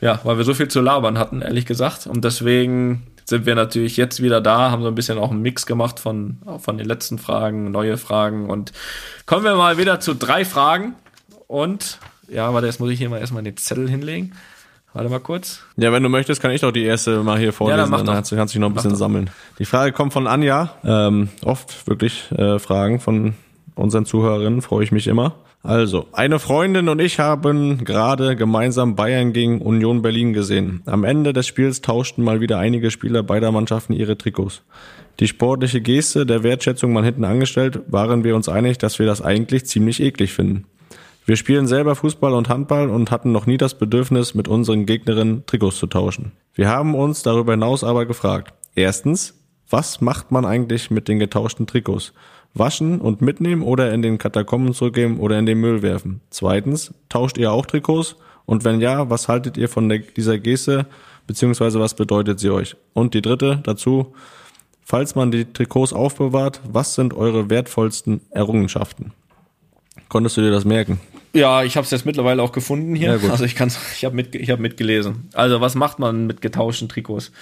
[0.00, 2.08] ja, weil wir so viel zu labern hatten, ehrlich gesagt.
[2.08, 5.66] Und deswegen sind wir natürlich jetzt wieder da, haben so ein bisschen auch einen Mix
[5.66, 8.50] gemacht von, von den letzten Fragen, neue Fragen.
[8.50, 8.72] Und
[9.26, 10.94] kommen wir mal wieder zu drei Fragen.
[11.46, 11.98] Und,
[12.28, 14.32] ja, warte, jetzt muss ich hier mal erstmal den Zettel hinlegen.
[14.92, 15.62] Warte mal kurz.
[15.76, 17.78] Ja, wenn du möchtest, kann ich doch die erste mal hier vorlesen.
[17.78, 19.28] dann mach dann kannst du kannst dich noch ein bisschen sammeln.
[19.58, 20.70] Die Frage kommt von Anja.
[20.84, 23.34] Ähm, oft wirklich äh, Fragen von
[23.74, 25.34] unseren Zuhörerinnen, freue ich mich immer.
[25.64, 30.82] Also, eine Freundin und ich haben gerade gemeinsam Bayern gegen Union Berlin gesehen.
[30.84, 34.60] Am Ende des Spiels tauschten mal wieder einige Spieler beider Mannschaften ihre Trikots.
[35.20, 39.22] Die sportliche Geste der Wertschätzung mal hinten angestellt, waren wir uns einig, dass wir das
[39.22, 40.66] eigentlich ziemlich eklig finden.
[41.24, 45.46] Wir spielen selber Fußball und Handball und hatten noch nie das Bedürfnis, mit unseren Gegnerinnen
[45.46, 46.32] Trikots zu tauschen.
[46.52, 48.52] Wir haben uns darüber hinaus aber gefragt.
[48.74, 49.32] Erstens,
[49.70, 52.12] was macht man eigentlich mit den getauschten Trikots?
[52.54, 56.20] Waschen und mitnehmen oder in den Katakomben zurückgeben oder in den Müll werfen?
[56.30, 58.16] Zweitens, tauscht ihr auch Trikots?
[58.46, 60.86] Und wenn ja, was haltet ihr von der, dieser Geste,
[61.26, 62.76] beziehungsweise was bedeutet sie euch?
[62.92, 64.14] Und die dritte dazu,
[64.82, 69.12] falls man die Trikots aufbewahrt, was sind eure wertvollsten Errungenschaften?
[70.08, 71.00] Konntest du dir das merken?
[71.32, 73.18] Ja, ich habe es jetzt mittlerweile auch gefunden hier.
[73.20, 75.28] Ja, also ich kann's, ich habe mit, ich habe mitgelesen.
[75.32, 77.32] Also was macht man mit getauschten Trikots?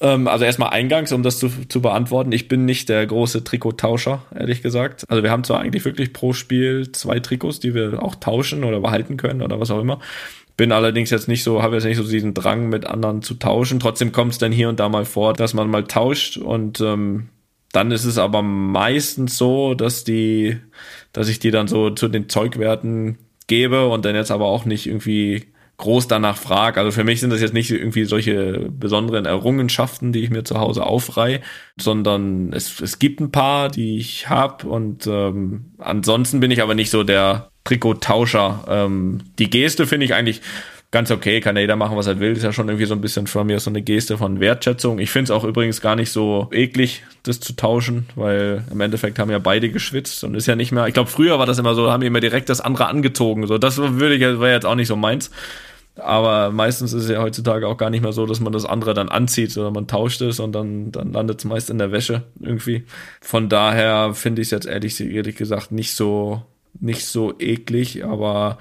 [0.00, 2.32] Ähm, also erstmal eingangs, um das zu, zu beantworten.
[2.32, 5.04] Ich bin nicht der große Trikottauscher, ehrlich gesagt.
[5.08, 8.80] Also wir haben zwar eigentlich wirklich pro Spiel zwei Trikots, die wir auch tauschen oder
[8.80, 10.00] behalten können oder was auch immer.
[10.56, 13.80] Bin allerdings jetzt nicht so, habe jetzt nicht so diesen Drang, mit anderen zu tauschen.
[13.80, 17.28] Trotzdem kommt es dann hier und da mal vor, dass man mal tauscht und ähm,
[17.72, 20.58] dann ist es aber meistens so, dass die,
[21.12, 24.86] dass ich die dann so zu den Zeugwerten gebe und dann jetzt aber auch nicht
[24.86, 25.46] irgendwie
[25.80, 26.78] groß danach frage.
[26.78, 30.58] Also für mich sind das jetzt nicht irgendwie solche besonderen Errungenschaften, die ich mir zu
[30.58, 31.40] Hause aufreihe,
[31.78, 36.74] sondern es, es gibt ein paar, die ich habe und ähm, ansonsten bin ich aber
[36.74, 38.64] nicht so der Trikottauscher.
[38.68, 40.42] Ähm, die Geste finde ich eigentlich
[40.90, 42.32] ganz okay, kann ja jeder machen, was er will.
[42.32, 44.98] Ist ja schon irgendwie so ein bisschen von mir so eine Geste von Wertschätzung.
[44.98, 49.18] Ich finde es auch übrigens gar nicht so eklig, das zu tauschen, weil im Endeffekt
[49.18, 50.86] haben ja beide geschwitzt und ist ja nicht mehr.
[50.88, 53.46] Ich glaube, früher war das immer so, haben die immer direkt das andere angezogen.
[53.46, 55.30] So, das würde ich wäre jetzt auch nicht so meins.
[55.96, 58.94] Aber meistens ist es ja heutzutage auch gar nicht mehr so, dass man das andere
[58.94, 62.22] dann anzieht, sondern man tauscht es und dann, dann landet es meist in der Wäsche
[62.40, 62.84] irgendwie.
[63.20, 66.42] Von daher finde ich es jetzt ehrlich, ehrlich gesagt nicht so,
[66.78, 68.58] nicht so eklig, aber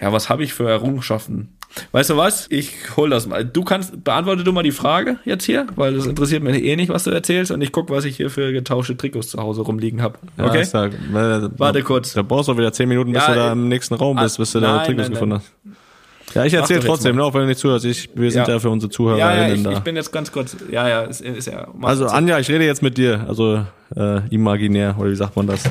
[0.00, 1.57] ja, was habe ich für Errungenschaften?
[1.92, 2.46] Weißt du was?
[2.50, 3.44] Ich hol das mal.
[3.44, 6.88] Du kannst, beantworte du mal die Frage jetzt hier, weil das interessiert mich eh nicht,
[6.90, 10.02] was du erzählst und ich guck, was ich hier für getauschte Trikots zu Hause rumliegen
[10.02, 10.18] habe.
[10.38, 10.64] Okay?
[10.72, 12.12] Ja, ja, äh, Warte kurz.
[12.14, 14.38] Da brauchst du wieder zehn Minuten, bis Ja, du da äh, im nächsten Raum bist,
[14.38, 15.74] bis du da Trikots nein, gefunden nein.
[15.74, 16.34] hast.
[16.34, 17.84] Ja, ich erzähle trotzdem, ne, auch wenn du nicht zuhörst.
[17.86, 18.54] Ich, wir sind Ja.
[18.54, 19.72] ja, für unsere Ja, ZuhörerInnen ja, ich, da.
[19.72, 20.56] ich bin jetzt ganz kurz.
[20.70, 21.68] Ja, ja, ist, ist ja.
[21.82, 22.06] Also.
[22.06, 23.64] Anja, ich rede jetzt mit dir, also
[23.96, 25.62] äh, imaginär, oder wie sagt man das?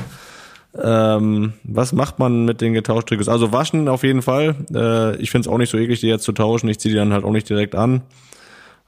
[0.76, 3.28] Ähm, was macht man mit den getauschten Trikots?
[3.28, 4.54] Also waschen auf jeden Fall.
[4.72, 6.68] Äh, ich finde es auch nicht so eklig, die jetzt zu tauschen.
[6.68, 8.02] Ich ziehe die dann halt auch nicht direkt an.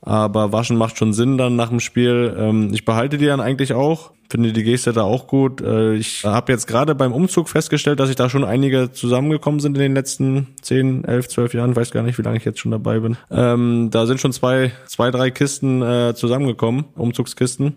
[0.02, 2.34] Aber waschen macht schon Sinn dann nach dem Spiel.
[2.38, 4.12] Ähm, ich behalte die dann eigentlich auch.
[4.30, 5.60] Finde die Geste da auch gut.
[5.60, 9.76] Äh, ich habe jetzt gerade beim Umzug festgestellt, dass ich da schon einige zusammengekommen sind
[9.76, 11.76] in den letzten 10, 11, 12 Jahren.
[11.76, 13.16] Weiß gar nicht, wie lange ich jetzt schon dabei bin.
[13.30, 17.76] Ähm, da sind schon zwei, zwei drei Kisten äh, zusammengekommen, Umzugskisten.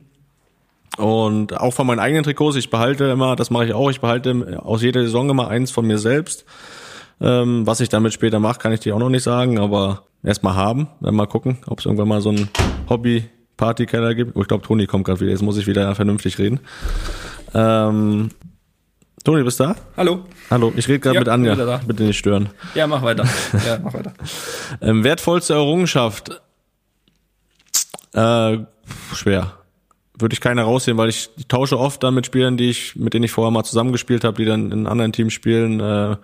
[0.97, 4.61] Und auch von meinen eigenen Trikots, ich behalte immer, das mache ich auch, ich behalte
[4.63, 6.45] aus jeder Saison immer eins von mir selbst.
[7.19, 10.55] Ähm, was ich damit später mache, kann ich dir auch noch nicht sagen, aber erstmal
[10.55, 12.49] haben, dann mal gucken, ob es irgendwann mal so einen
[12.89, 14.35] Hobby-Partykeller gibt.
[14.35, 16.59] Oh, ich glaube, Toni kommt gerade wieder, jetzt muss ich wieder vernünftig reden.
[17.53, 18.29] Ähm,
[19.23, 19.75] Toni, bist du da?
[19.95, 20.25] Hallo.
[20.51, 22.49] Hallo, ich rede gerade Ja, mit Anja, bitte nicht stören.
[22.75, 23.23] Ja, mach weiter.
[23.65, 24.13] Ja, mach weiter.
[24.81, 26.41] Ähm, wertvollste Errungenschaft?
[28.13, 28.57] Äh,
[29.13, 29.53] schwer.
[30.17, 33.13] Würde ich keine raussehen, weil ich, ich tausche oft dann mit Spielern, die ich, mit
[33.13, 36.15] denen ich vorher mal zusammengespielt habe, die dann in anderen Teams spielen, äh,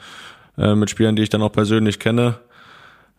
[0.57, 2.39] äh, mit Spielern, die ich dann auch persönlich kenne.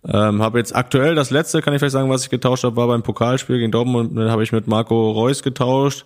[0.06, 2.86] Ähm, habe jetzt aktuell das letzte, kann ich vielleicht sagen, was ich getauscht habe, war
[2.86, 4.16] beim Pokalspiel gegen Dortmund.
[4.16, 6.04] Dann habe ich mit Marco Reus getauscht.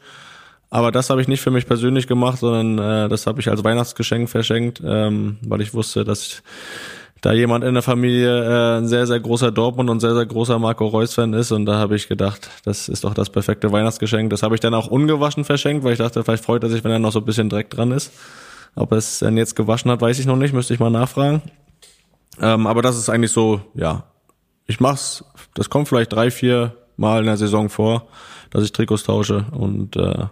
[0.71, 3.62] Aber das habe ich nicht für mich persönlich gemacht, sondern äh, das habe ich als
[3.62, 6.43] Weihnachtsgeschenk verschenkt, ähm, weil ich wusste, dass
[7.25, 10.59] da jemand in der Familie äh, ein sehr, sehr großer Dortmund und sehr, sehr großer
[10.59, 11.53] Marco Reus-Fan ist.
[11.53, 14.29] Und da habe ich gedacht, das ist doch das perfekte Weihnachtsgeschenk.
[14.29, 16.91] Das habe ich dann auch ungewaschen verschenkt, weil ich dachte, vielleicht freut er sich, wenn
[16.91, 18.12] er noch so ein bisschen Dreck dran ist.
[18.75, 21.41] Ob er es dann jetzt gewaschen hat, weiß ich noch nicht, müsste ich mal nachfragen.
[22.43, 24.05] Ähm, aber das ist eigentlich so, ja,
[24.66, 28.07] ich mach's, das kommt vielleicht drei, vier Mal in der Saison vor,
[28.51, 30.27] dass ich Trikots tausche und äh,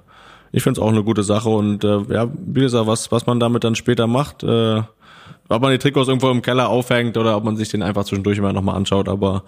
[0.53, 3.41] ich finde es auch eine gute Sache und äh, ja, wie gesagt, was, was man
[3.41, 4.83] damit dann später macht, äh,
[5.53, 8.39] ob man die Trikots irgendwo im Keller aufhängt oder ob man sich den einfach zwischendurch
[8.39, 9.45] immer nochmal anschaut, aber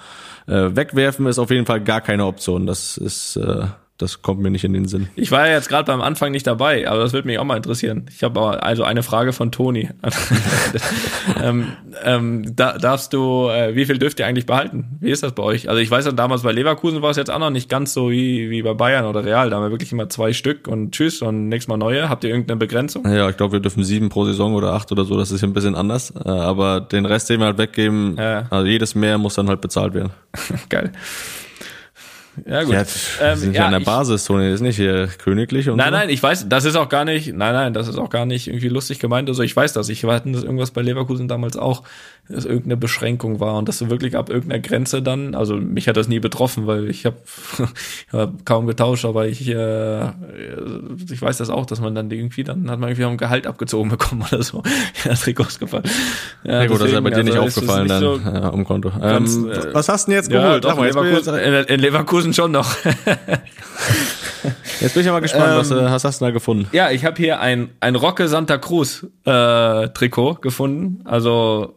[0.46, 2.66] äh, wegwerfen ist auf jeden Fall gar keine Option.
[2.66, 3.66] Das ist, äh,
[3.98, 5.08] das kommt mir nicht in den Sinn.
[5.14, 7.56] Ich war ja jetzt gerade beim Anfang nicht dabei, aber das würde mich auch mal
[7.56, 8.06] interessieren.
[8.10, 9.88] Ich habe aber also eine Frage von Toni.
[11.42, 11.68] ähm,
[12.04, 14.96] ähm, da, darfst du, äh, wie viel dürft ihr eigentlich behalten?
[15.00, 15.68] Wie ist das bei euch?
[15.68, 18.10] Also ich weiß ja, damals bei Leverkusen war es jetzt auch noch nicht ganz so
[18.10, 19.50] wie, wie bei Bayern oder Real.
[19.50, 22.08] Da haben wir wirklich immer zwei Stück und tschüss und nächstes Mal neue.
[22.08, 23.06] Habt ihr irgendeine Begrenzung?
[23.08, 25.48] Ja, ich glaube, wir dürfen sieben pro Saison oder acht oder so, das ist hier
[25.48, 26.12] ein bisschen anders.
[26.24, 28.46] Äh, aber den Rest, den wir halt weggeben, Ja.
[28.50, 30.10] also jedes mehr muss dann halt bezahlt werden.
[30.68, 30.90] Geil.
[32.46, 32.72] Ja, gut.
[32.74, 32.84] Wir
[33.20, 35.92] Ähm, sind ja, ja, an der ich- Basis, Toni, ist nicht hier königlich und Nein,
[35.92, 35.98] so.
[35.98, 38.48] nein, ich weiß, das ist auch gar nicht, nein, nein, das ist auch gar nicht
[38.48, 39.28] irgendwie lustig gemeint.
[39.28, 39.88] Also ich weiß das.
[39.88, 41.82] Ich wir hatten das irgendwas bei Leverkusen damals auch,
[42.28, 45.96] dass irgendeine Beschränkung war und dass du wirklich ab irgendeiner Grenze dann, also mich hat
[45.98, 47.16] das nie betroffen, weil ich habe
[48.12, 50.04] hab kaum getauscht, aber ich, äh,
[51.12, 53.46] ich weiß das auch, dass man dann irgendwie, dann hat man irgendwie auch ein Gehalt
[53.46, 54.62] abgezogen bekommen oder so.
[55.04, 55.84] Ja, Trikots gefallen.
[56.44, 58.00] Ja, Ja, gut, das ist ja bei dir nicht also, es ist aufgefallen nicht dann
[58.00, 58.90] so- ja, am Konto.
[58.90, 60.64] ganz, ähm, äh, was hast du denn jetzt Ja, geholt?
[60.64, 62.74] doch, in, Leverkusen, in, in Leverkusen schon noch.
[64.80, 66.68] jetzt bin ich ja mal gespannt, was, Ähm, äh, was hast du da gefunden?
[66.72, 71.00] Ja, ich habe hier ein, ein Rocke Santa Cruz äh, Trikot gefunden.
[71.04, 71.74] Also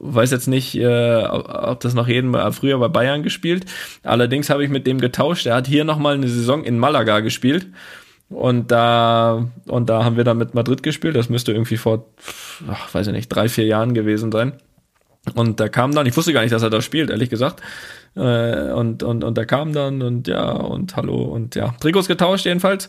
[0.00, 3.66] weiß jetzt nicht, äh, ob das noch jeden äh, früher bei Bayern gespielt.
[4.02, 5.46] Allerdings habe ich mit dem getauscht.
[5.46, 7.66] Er hat hier nochmal eine Saison in Malaga gespielt.
[8.28, 11.14] Und da, und da haben wir dann mit Madrid gespielt.
[11.16, 12.06] Das müsste irgendwie vor,
[12.68, 14.54] ach, weiß ich nicht, drei, vier Jahren gewesen sein.
[15.34, 17.62] Und da kam dann, ich wusste gar nicht, dass er da spielt, ehrlich gesagt.
[18.14, 22.44] Äh, und, und, und da kam dann und ja, und hallo und ja, Trikots getauscht
[22.44, 22.88] jedenfalls.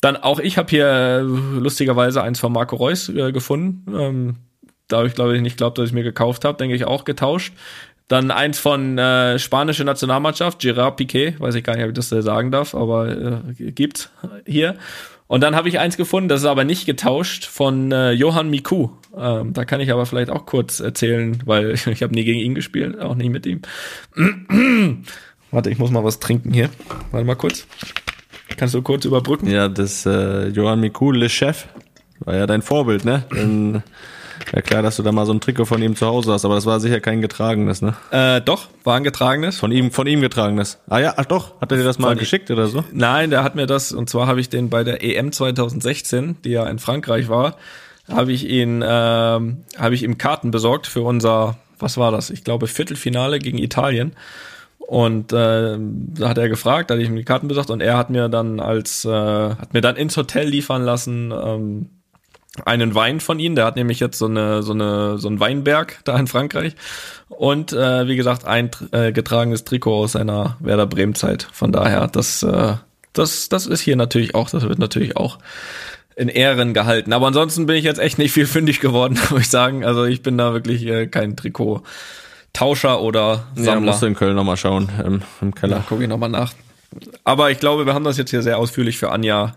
[0.00, 3.84] Dann auch ich habe hier lustigerweise eins von Marco Reus äh, gefunden.
[3.94, 4.36] Ähm,
[4.92, 7.54] da ich glaube ich nicht glaubt, dass ich mir gekauft habe, denke ich auch getauscht.
[8.08, 12.08] Dann eins von äh, spanische Nationalmannschaft, Gerard Piquet, weiß ich gar nicht, ob ich das
[12.08, 14.10] sagen darf, aber äh, gibt's
[14.46, 14.76] hier.
[15.28, 18.88] Und dann habe ich eins gefunden, das ist aber nicht getauscht von äh, Johann Miku.
[19.16, 22.40] Ähm, da kann ich aber vielleicht auch kurz erzählen, weil ich, ich habe nie gegen
[22.40, 23.62] ihn gespielt, auch nie mit ihm.
[25.52, 26.68] Warte, ich muss mal was trinken hier.
[27.12, 27.68] Warte mal kurz.
[28.56, 29.48] Kannst du kurz überbrücken?
[29.48, 31.68] Ja, das äh, Johann Miku, Le Chef,
[32.18, 33.24] war ja dein Vorbild, ne?
[33.30, 33.84] Dann,
[34.54, 36.54] ja klar, dass du da mal so ein Trikot von ihm zu Hause hast, aber
[36.54, 37.94] das war sicher kein getragenes, ne?
[38.10, 39.58] Äh, doch, war ein getragenes.
[39.58, 40.78] Von ihm, von ihm getragenes.
[40.88, 42.84] Ah ja, ach doch, hat er dir das mal Von- geschickt oder so?
[42.92, 46.50] Nein, der hat mir das, und zwar habe ich den bei der EM 2016, die
[46.50, 47.56] ja in Frankreich war,
[48.10, 52.30] habe ich ihn, ähm, habe ich ihm Karten besorgt für unser, was war das?
[52.30, 54.12] Ich glaube Viertelfinale gegen Italien.
[54.78, 57.96] Und äh, da hat er gefragt, da hatte ich ihm die Karten besorgt und er
[57.96, 61.90] hat mir dann als, äh, hat mir dann ins Hotel liefern lassen, ähm,
[62.64, 63.54] einen Wein von ihm.
[63.54, 66.74] Der hat nämlich jetzt so eine so eine so einen Weinberg da in Frankreich
[67.28, 71.46] und äh, wie gesagt ein äh, getragenes Trikot aus seiner Werder Bremen Zeit.
[71.52, 72.74] Von daher das äh,
[73.12, 75.38] das das ist hier natürlich auch das wird natürlich auch
[76.16, 77.12] in Ehren gehalten.
[77.12, 79.84] Aber ansonsten bin ich jetzt echt nicht viel fündig geworden, muss ich sagen.
[79.84, 81.82] Also ich bin da wirklich äh, kein Trikot
[82.52, 83.92] Tauscher oder Ja, Sammler.
[83.92, 85.76] musst du in Köln nochmal schauen, im, im Keller.
[85.76, 86.52] Da gucke ich nochmal nach.
[87.22, 89.54] Aber ich glaube, wir haben das jetzt hier sehr ausführlich für Anja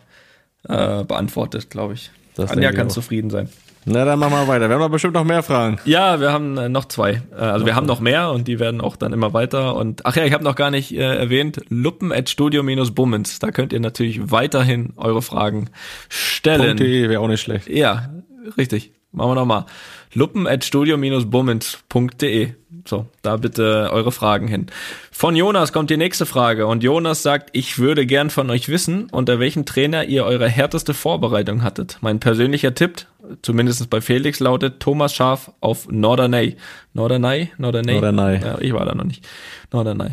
[0.69, 2.11] äh, beantwortet, glaube ich.
[2.35, 2.91] Das Anja kann auch.
[2.91, 3.49] zufrieden sein.
[3.85, 4.69] Na, dann machen wir weiter.
[4.69, 5.77] Wir haben doch bestimmt noch mehr Fragen.
[5.83, 7.21] Ja, wir haben äh, noch zwei.
[7.31, 9.75] Äh, also wir haben noch mehr und die werden auch dann immer weiter.
[9.75, 13.39] Und ach ja, ich habe noch gar nicht äh, erwähnt, luppen.studio-bummens.
[13.39, 15.69] Da könnt ihr natürlich weiterhin eure Fragen
[16.07, 16.77] stellen.
[16.77, 17.67] .de wäre auch nicht schlecht.
[17.67, 18.09] Ja,
[18.57, 18.93] richtig.
[19.13, 19.65] Machen wir nochmal.
[20.13, 22.53] luppen.studio-bummens.de.
[22.85, 24.67] So, da bitte eure Fragen hin.
[25.11, 29.07] Von Jonas kommt die nächste Frage und Jonas sagt, ich würde gern von euch wissen,
[29.11, 31.97] unter welchem Trainer ihr eure härteste Vorbereitung hattet.
[32.01, 33.05] Mein persönlicher Tipp,
[33.41, 36.57] zumindest bei Felix, lautet Thomas Schaf auf Norderney.
[36.93, 37.51] Norderney?
[37.57, 37.93] Norderney?
[37.93, 38.39] Norderney.
[38.43, 39.25] Ja, ich war da noch nicht.
[39.71, 40.11] Norderney.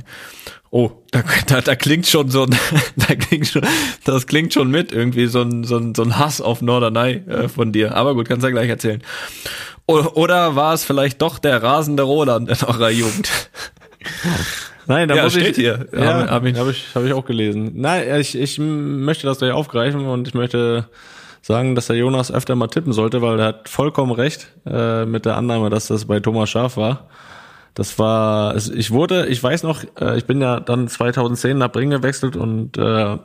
[0.71, 2.51] Oh, da, da, da klingt schon so ein,
[2.97, 3.63] da klingt schon,
[4.05, 7.49] das klingt schon mit irgendwie so ein, so ein, so ein Hass auf Norderney äh,
[7.49, 7.97] von dir.
[7.97, 9.03] Aber gut, kannst du ja gleich erzählen.
[9.87, 13.29] O, oder war es vielleicht doch der rasende Roland in eurer Jugend?
[14.87, 15.87] Nein, da Ja, muss steht ich, hier.
[15.93, 17.73] Ja, Hab- habe hab ich, hab ich auch gelesen.
[17.75, 20.89] Nein, ich, ich möchte das gleich aufgreifen und ich möchte
[21.43, 25.25] sagen, dass der Jonas öfter mal tippen sollte, weil er hat vollkommen recht äh, mit
[25.25, 27.09] der Annahme, dass das bei Thomas Schaf war.
[27.75, 31.91] Das war, ich wurde, ich weiß noch, äh, ich bin ja dann 2010 nach Bringen
[31.91, 33.17] gewechselt und äh,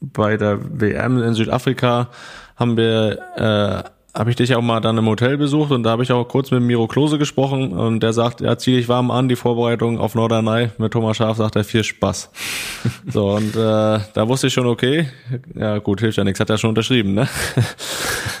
[0.00, 2.08] bei der WM in Südafrika
[2.56, 6.02] haben wir, äh, habe ich dich auch mal dann im Hotel besucht und da habe
[6.02, 9.28] ich auch kurz mit Miro Klose gesprochen und der sagt, ja, zieh dich warm an,
[9.28, 10.70] die Vorbereitung auf Norderney.
[10.78, 12.30] Mit Thomas Schaf sagt er viel Spaß.
[13.08, 15.10] so, und äh, da wusste ich schon, okay,
[15.54, 17.28] ja gut, hilft ja nichts, hat er schon unterschrieben, ne?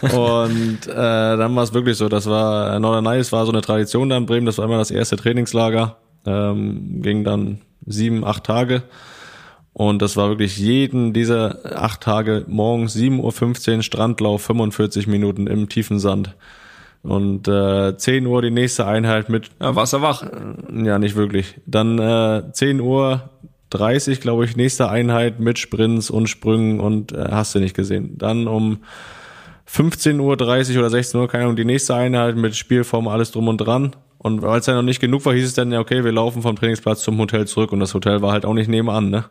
[0.00, 4.08] und äh, dann war es wirklich so, das war Norderney, es war so eine Tradition
[4.08, 8.82] da in Bremen, das war immer das erste Trainingslager, ähm, ging dann sieben, acht Tage.
[9.78, 15.68] Und das war wirklich jeden dieser acht Tage morgens 7.15 Uhr Strandlauf, 45 Minuten im
[15.68, 16.34] tiefen Sand.
[17.02, 20.24] Und äh, 10 Uhr die nächste Einheit mit, Ja, Wasserwach.
[20.72, 21.56] ja nicht wirklich.
[21.66, 23.28] Dann äh, 10 Uhr
[23.68, 28.16] 30, glaube ich, nächste Einheit mit Sprints und Sprüngen und äh, hast du nicht gesehen.
[28.16, 28.78] Dann um
[29.70, 30.20] 15.30
[30.72, 33.94] Uhr oder 16 Uhr, keine Ahnung, die nächste Einheit mit Spielform, alles drum und dran.
[34.26, 36.42] Und weil es ja noch nicht genug war, hieß es dann ja, okay, wir laufen
[36.42, 39.26] vom Trainingsplatz zum Hotel zurück und das Hotel war halt auch nicht nebenan, ne?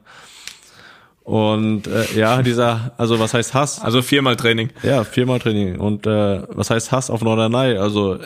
[1.25, 3.81] Und äh, ja, dieser, also was heißt Hass?
[3.81, 4.69] Also viermal Training.
[4.83, 5.81] Ja, viermal Training.
[5.81, 7.77] Und äh, was heißt Hass auf Norderney?
[7.77, 8.19] Also äh,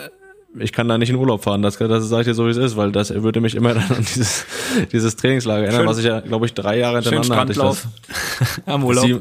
[0.58, 2.56] ich kann da nicht in Urlaub fahren, das, das sage ich dir so, wie es
[2.56, 4.46] ist, weil das würde mich immer dann an dieses,
[4.92, 7.52] dieses Trainingslager erinnern, Schön- was ich ja, glaube ich, drei Jahre hintereinander hatte.
[7.52, 7.86] Ich das.
[8.66, 9.04] Am Urlaub.
[9.04, 9.20] Sie,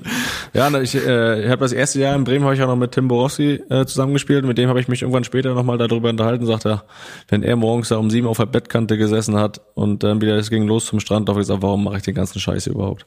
[0.53, 2.93] ja, ich, äh, ich habe das erste Jahr in Bremen habe ich auch noch mit
[2.93, 4.43] Tim Borowski äh, zusammengespielt.
[4.45, 6.45] Mit dem habe ich mich irgendwann später nochmal darüber unterhalten.
[6.45, 6.83] Sagt er,
[7.27, 10.49] wenn er morgens da um sieben auf der Bettkante gesessen hat und dann wieder es
[10.49, 13.05] ging los zum Strand, habe ich gesagt, warum mache ich den ganzen Scheiß überhaupt?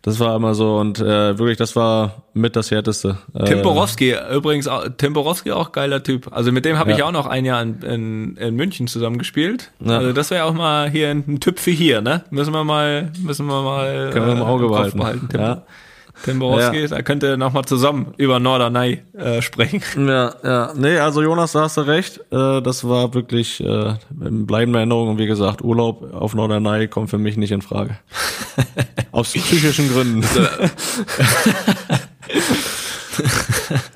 [0.00, 3.18] Das war immer so und äh, wirklich, das war mit das härteste.
[3.34, 6.28] Äh, Tim Borowski, übrigens, Tim Borowski auch geiler Typ.
[6.32, 7.06] Also mit dem habe ich Ja.
[7.06, 9.70] auch noch ein Jahr in, in, in München zusammen gespielt.
[9.84, 9.98] Ja.
[9.98, 12.24] Also das wäre auch mal hier ein, Typ für hier, ne?
[12.30, 15.28] Müssen wir mal, müssen wir mal Können wir im Auge Kopf behalten.
[15.30, 15.62] Tim, Ja.
[16.24, 16.86] Tim Borowski, Ja.
[16.88, 19.82] da könnt ihr noch mal zusammen über Norderney äh, sprechen.
[20.08, 20.72] Ja, ja.
[20.76, 22.18] Nee, also Jonas, da hast du recht.
[22.30, 25.08] Äh, das war wirklich äh, in bleibender Erinnerung.
[25.08, 27.96] Und wie gesagt, Urlaub auf Norderney kommt für mich nicht in Frage.
[29.12, 30.22] Aus psychischen Gründen.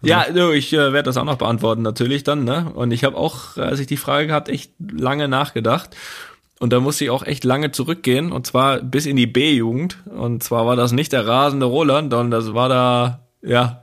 [0.00, 2.70] Ja, du, ich äh, werde das auch noch beantworten natürlich dann, ne?
[2.74, 5.96] Und ich habe auch, als ich die Frage gehabt, echt lange nachgedacht.
[6.60, 9.98] Und da musste ich auch echt lange zurückgehen, und zwar bis in die B-Jugend.
[10.06, 13.82] Und zwar war das nicht der rasende Roland, sondern das war da, ja,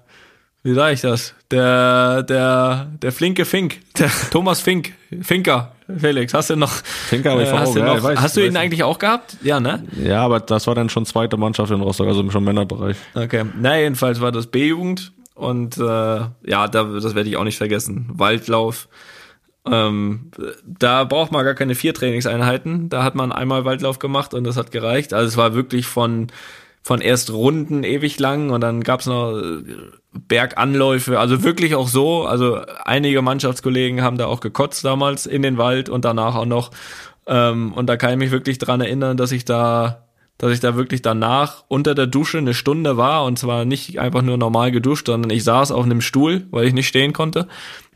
[0.63, 1.35] wie sage ich das?
[1.51, 5.74] Der, der, der flinke Fink, der Thomas Fink, Finker.
[5.97, 6.73] Felix, hast du noch?
[7.11, 8.61] Ich äh, hast du, ja, noch, ich weiß, hast du ihn weiß.
[8.61, 9.37] eigentlich auch gehabt?
[9.43, 9.83] Ja, ne?
[10.01, 12.97] Ja, aber das war dann schon zweite Mannschaft in Rostock, also schon Männerbereich.
[13.13, 13.45] Okay.
[13.59, 18.07] Na, jedenfalls war das B-Jugend und äh, ja, da, das werde ich auch nicht vergessen.
[18.13, 18.87] Waldlauf.
[19.67, 20.31] Ähm,
[20.65, 22.89] da braucht man gar keine vier Trainingseinheiten.
[22.89, 25.13] Da hat man einmal Waldlauf gemacht und das hat gereicht.
[25.13, 26.27] Also es war wirklich von
[26.85, 29.63] von erst Runden ewig lang und dann gab's noch äh,
[30.27, 32.25] Berganläufe, also wirklich auch so.
[32.25, 36.71] Also einige Mannschaftskollegen haben da auch gekotzt damals in den Wald und danach auch noch.
[37.27, 40.01] Ähm, und da kann ich mich wirklich dran erinnern, dass ich da
[40.37, 44.21] dass ich da wirklich danach unter der Dusche eine Stunde war und zwar nicht einfach
[44.21, 47.47] nur normal geduscht, sondern ich saß auf einem Stuhl, weil ich nicht stehen konnte.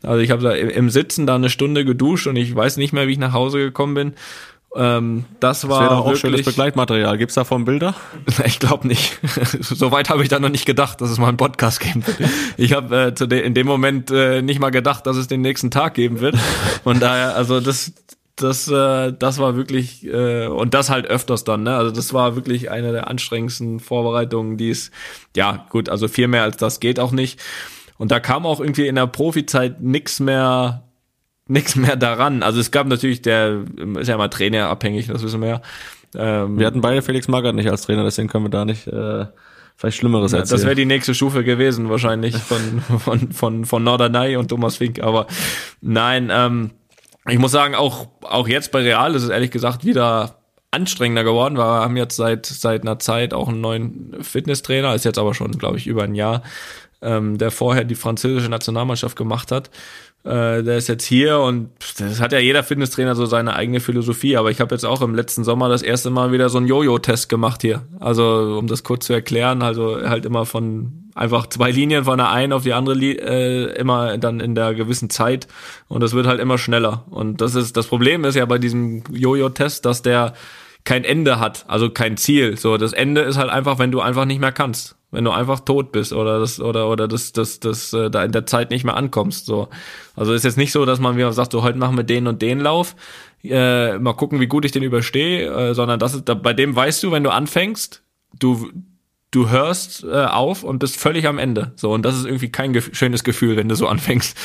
[0.02, 2.94] Also ich habe da im im Sitzen da eine Stunde geduscht und ich weiß nicht
[2.94, 4.14] mehr, wie ich nach Hause gekommen bin.
[4.76, 7.18] Ähm, das Das war doch auch schönes wirklich, Begleitmaterial.
[7.18, 7.94] Gibt's davon Bilder?
[8.44, 9.18] ich glaube nicht.
[9.60, 12.30] Soweit habe ich da noch nicht gedacht, dass es mal einen Podcast geben wird.
[12.56, 15.40] Ich habe äh, zu de in dem Moment äh, nicht mal gedacht, dass es den
[15.40, 16.36] nächsten Tag geben wird.
[16.84, 17.92] Von daher, also das,
[18.36, 21.64] das, äh, das war wirklich äh, und das halt öfters dann.
[21.64, 21.76] Ne?
[21.76, 24.92] Also das war wirklich eine der anstrengendsten Vorbereitungen, die es.
[25.34, 27.40] Ja, gut, also viel mehr als das geht auch nicht.
[27.98, 30.89] Und da kam auch irgendwie in der Profizeit nix mehr
[31.50, 32.42] nix mehr daran.
[32.42, 33.64] Also es gab natürlich, der
[33.98, 35.62] ist ja immer trainerabhängig, das wissen wir ja.
[36.14, 39.26] Ähm, Wir hatten beide Felix Magath nicht als Trainer, deswegen können wir da nicht äh,
[39.76, 40.58] vielleicht Schlimmeres erzählen.
[40.58, 45.02] das wäre die nächste Stufe gewesen, wahrscheinlich von, von, von, von Norderney und Thomas Fink.
[45.02, 45.26] Aber
[45.80, 46.70] nein, ähm,
[47.28, 50.36] ich muss sagen, auch, auch jetzt bei Real ist es ehrlich gesagt wieder
[50.70, 55.04] anstrengender geworden, weil wir haben jetzt seit, seit einer Zeit auch einen neuen Fitnesstrainer, ist
[55.04, 56.42] jetzt aber schon, glaube ich, über ein Jahr,
[57.02, 59.70] ähm, der vorher die französische Nationalmannschaft gemacht hat.
[60.22, 64.36] Äh, der ist jetzt hier und das hat ja jeder Fitnesstrainer so seine eigene Philosophie,
[64.36, 67.30] aber ich habe jetzt auch im letzten Sommer das erste Mal wieder so einen Jojo-Test
[67.30, 67.82] gemacht hier.
[68.00, 72.30] Also um das kurz zu erklären, also halt immer von einfach zwei Linien von der
[72.30, 75.46] einen auf die andere äh, immer dann in der gewissen Zeit
[75.88, 77.06] und das wird halt immer schneller.
[77.08, 80.34] Und das ist das Problem ist ja bei diesem Jojo-Test, dass der
[80.84, 82.58] kein Ende hat, also kein Ziel.
[82.58, 85.60] So, das Ende ist halt einfach, wenn du einfach nicht mehr kannst, wenn du einfach
[85.60, 88.84] tot bist oder das oder oder das das das äh, da in der Zeit nicht
[88.84, 89.46] mehr ankommst.
[89.46, 89.68] So,
[90.14, 92.42] also ist jetzt nicht so, dass man wieder sagt, so heute machen wir den und
[92.42, 92.94] den Lauf,
[93.42, 96.74] äh, mal gucken, wie gut ich den überstehe, äh, sondern das ist, da, bei dem
[96.74, 98.02] weißt du, wenn du anfängst,
[98.38, 98.70] du
[99.30, 101.72] du hörst äh, auf und bist völlig am Ende.
[101.76, 104.36] So und das ist irgendwie kein gef schönes Gefühl, wenn du so anfängst.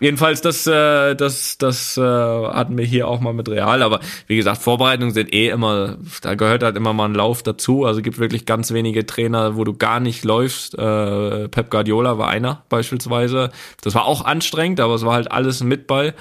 [0.00, 3.82] Jedenfalls, das, äh, das, das äh, hatten wir hier auch mal mit Real.
[3.82, 7.84] Aber wie gesagt, Vorbereitungen sind eh immer, da gehört halt immer mal ein Lauf dazu.
[7.84, 10.78] Also gibt wirklich ganz wenige Trainer, wo du gar nicht läufst.
[10.78, 13.50] Äh, Pep Guardiola war einer beispielsweise.
[13.82, 16.14] Das war auch anstrengend, aber es war halt alles mit Ball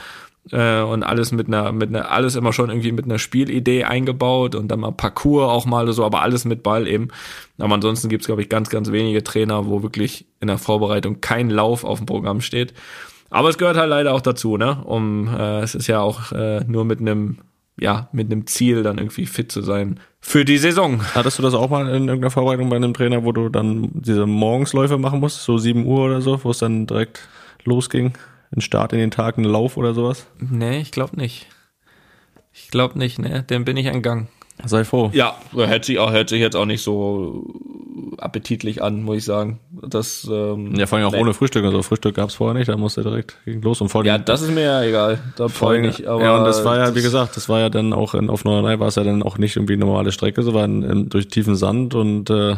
[0.52, 4.56] äh, und alles mit einer, mit einer, alles immer schon irgendwie mit einer Spielidee eingebaut
[4.56, 7.10] und dann mal Parcours auch mal so, aber alles mit Ball eben.
[7.58, 11.50] Aber ansonsten gibt's glaube ich, ganz, ganz wenige Trainer, wo wirklich in der Vorbereitung kein
[11.50, 12.74] Lauf auf dem Programm steht.
[13.30, 14.84] Aber es gehört halt leider auch dazu, ne?
[14.84, 17.40] Um äh, es ist ja auch äh, nur mit einem
[17.80, 21.02] ja mit einem Ziel dann irgendwie fit zu sein für die Saison.
[21.14, 24.26] Hattest du das auch mal in irgendeiner Vorbereitung bei einem Trainer, wo du dann diese
[24.26, 27.28] Morgensläufe machen musst, so 7 Uhr oder so, wo es dann direkt
[27.64, 28.14] losging?
[28.56, 30.28] Ein Start in den Tag, ein Lauf oder sowas?
[30.40, 31.48] Nee, ich glaube nicht.
[32.54, 33.44] Ich glaube nicht, ne?
[33.44, 34.30] Dem bin ich entgangen.
[34.66, 35.12] Sei froh.
[35.14, 37.46] Ja, hört sich auch hört sich jetzt auch nicht so
[38.18, 39.60] appetitlich an, muss ich sagen.
[39.72, 41.20] Das ähm, Ja, vor allem auch nee.
[41.20, 41.64] ohne Frühstück.
[41.64, 44.52] Also Frühstück gab's vorher nicht, da musste direkt ging los und vor Ja, das ist
[44.52, 45.20] mir ja egal.
[45.36, 46.08] Da vor ich allem- nicht.
[46.08, 48.46] Aber ja, und das war ja, wie gesagt, das war ja dann auch in, auf
[48.46, 51.28] Norderney war es ja dann auch nicht irgendwie normale Strecke, so war in, in, durch
[51.28, 52.56] tiefen Sand und äh,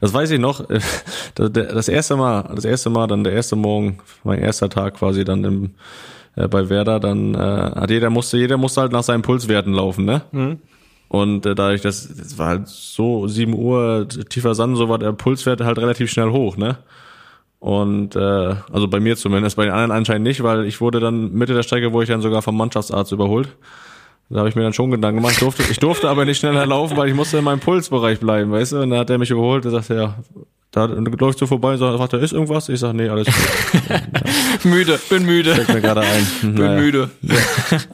[0.00, 0.68] das weiß ich noch.
[0.68, 0.80] äh,
[1.36, 5.44] Das, erste Mal, das erste Mal, dann der erste Morgen, mein erster Tag quasi dann
[5.44, 5.70] im
[6.34, 10.04] äh, bei Werder, dann äh, hat jeder musste, jeder musste halt nach seinen Pulswerten laufen,
[10.04, 10.22] ne?
[11.08, 15.12] Und äh, dadurch, dass es war halt so 7 Uhr tiefer Sand, so war der
[15.12, 16.78] Pulswert halt relativ schnell hoch, ne?
[17.58, 21.32] Und äh, also bei mir zumindest, bei den anderen anscheinend nicht, weil ich wurde dann
[21.32, 23.48] Mitte der Strecke, wo ich dann sogar vom Mannschaftsarzt überholt.
[24.28, 25.34] Da habe ich mir dann schon Gedanken gemacht.
[25.34, 28.50] Ich durfte, ich durfte aber nicht schneller laufen, weil ich musste in meinem Pulsbereich bleiben,
[28.50, 28.82] weißt du?
[28.82, 30.14] Und dann hat er mich überholt, der sagte, ja,
[30.72, 32.68] da läufst du vorbei und sagt, fragt er, ist irgendwas?
[32.68, 34.64] Ich sag, nee, alles gut.
[34.64, 35.54] müde, bin müde.
[35.54, 36.26] Fällt mir gerade ein.
[36.42, 36.80] Bin Naja.
[36.80, 37.10] müde.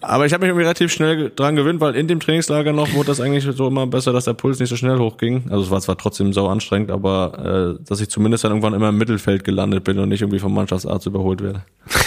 [0.01, 3.07] Aber ich habe mich irgendwie relativ schnell dran gewöhnt, weil in dem Trainingslager noch wurde
[3.09, 5.45] das eigentlich so immer besser, dass der Puls nicht so schnell hochging.
[5.51, 8.89] Also es war zwar trotzdem sau anstrengend, aber äh, dass ich zumindest dann irgendwann immer
[8.89, 11.62] im Mittelfeld gelandet bin und nicht irgendwie vom Mannschaftsarzt überholt werde.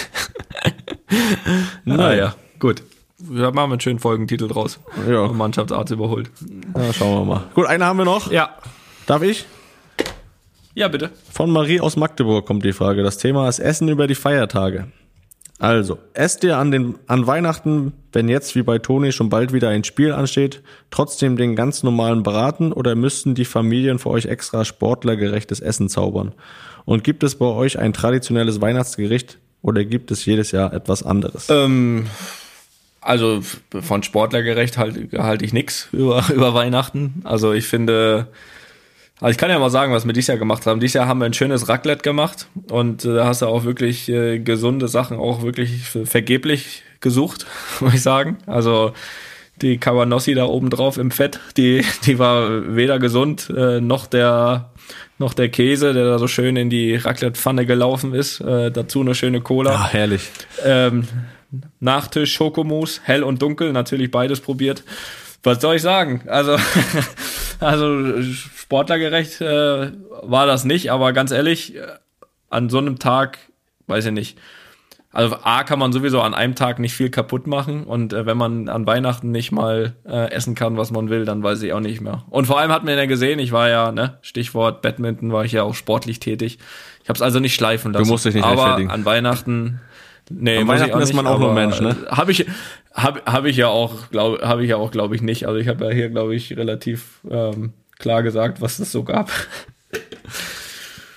[1.84, 2.82] Naja, gut.
[3.18, 4.78] Wir machen einen schönen Folgentitel draus.
[5.08, 5.28] Ja.
[5.28, 6.30] Mannschaftsarzt überholt.
[6.76, 7.44] Ja, schauen wir mal.
[7.54, 8.30] Gut, eine haben wir noch.
[8.30, 8.50] Ja.
[9.06, 9.46] Darf ich?
[10.76, 11.10] Ja, bitte.
[11.32, 13.02] Von Marie aus Magdeburg kommt die Frage.
[13.02, 14.88] Das Thema ist Essen über die Feiertage.
[15.58, 19.70] Also, esst ihr an, den, an Weihnachten, wenn jetzt wie bei Toni schon bald wieder
[19.70, 24.66] ein Spiel ansteht, trotzdem den ganz normalen Braten oder müssten die Familien für euch extra
[24.66, 26.34] sportlergerechtes Essen zaubern?
[26.84, 31.46] Und gibt es bei euch ein traditionelles Weihnachtsgericht oder gibt es jedes Jahr etwas anderes?
[31.48, 32.04] Ähm,
[33.00, 33.40] also
[33.80, 37.22] von sportlergerecht halte halt ich nix über, über Weihnachten.
[37.24, 38.28] Also ich finde,
[39.20, 40.80] also ich kann ja mal sagen, was wir dieses Jahr gemacht haben.
[40.80, 44.08] Dieses Jahr haben wir ein schönes Raclette gemacht und äh, da hast du auch wirklich
[44.08, 47.46] äh, gesunde Sachen auch wirklich vergeblich gesucht,
[47.80, 48.38] muss ich sagen.
[48.46, 48.92] Also
[49.62, 54.70] die Kawanossi da oben drauf im Fett, die, die war weder gesund, äh, noch der
[55.18, 58.40] noch der Käse, der da so schön in die Raclette-Pfanne gelaufen ist.
[58.42, 59.70] Äh, dazu eine schöne Cola.
[59.70, 60.28] Ah, herrlich.
[60.62, 61.08] Ähm,
[61.80, 64.82] Nachtisch, Schokomousse, hell und dunkel, natürlich beides probiert.
[65.42, 66.22] Was soll ich sagen?
[66.26, 66.56] Also,
[67.60, 71.86] also sportlergerecht äh, war das nicht, aber ganz ehrlich, äh,
[72.50, 73.38] an so einem Tag,
[73.86, 74.38] weiß ich nicht.
[75.16, 78.36] Also A kann man sowieso an einem Tag nicht viel kaputt machen und äh, wenn
[78.36, 81.80] man an Weihnachten nicht mal äh, essen kann, was man will, dann weiß ich auch
[81.80, 82.24] nicht mehr.
[82.28, 85.52] Und vor allem hat man ja gesehen, ich war ja, ne, Stichwort Badminton, war ich
[85.52, 86.58] ja auch sportlich tätig.
[87.02, 88.04] Ich habe es also nicht schleifen lassen.
[88.04, 88.90] Du musst dich nicht aber rechtfertigen.
[88.90, 89.80] an Weihnachten
[90.30, 91.96] Nee, An Weihnachten ist man auch nur Mensch, ne?
[92.08, 92.46] Habe ich
[92.92, 95.46] habe hab ich ja auch glaube habe ich ja auch glaube ich nicht.
[95.46, 99.30] Also ich habe ja hier glaube ich relativ ähm, klar gesagt, was es so gab.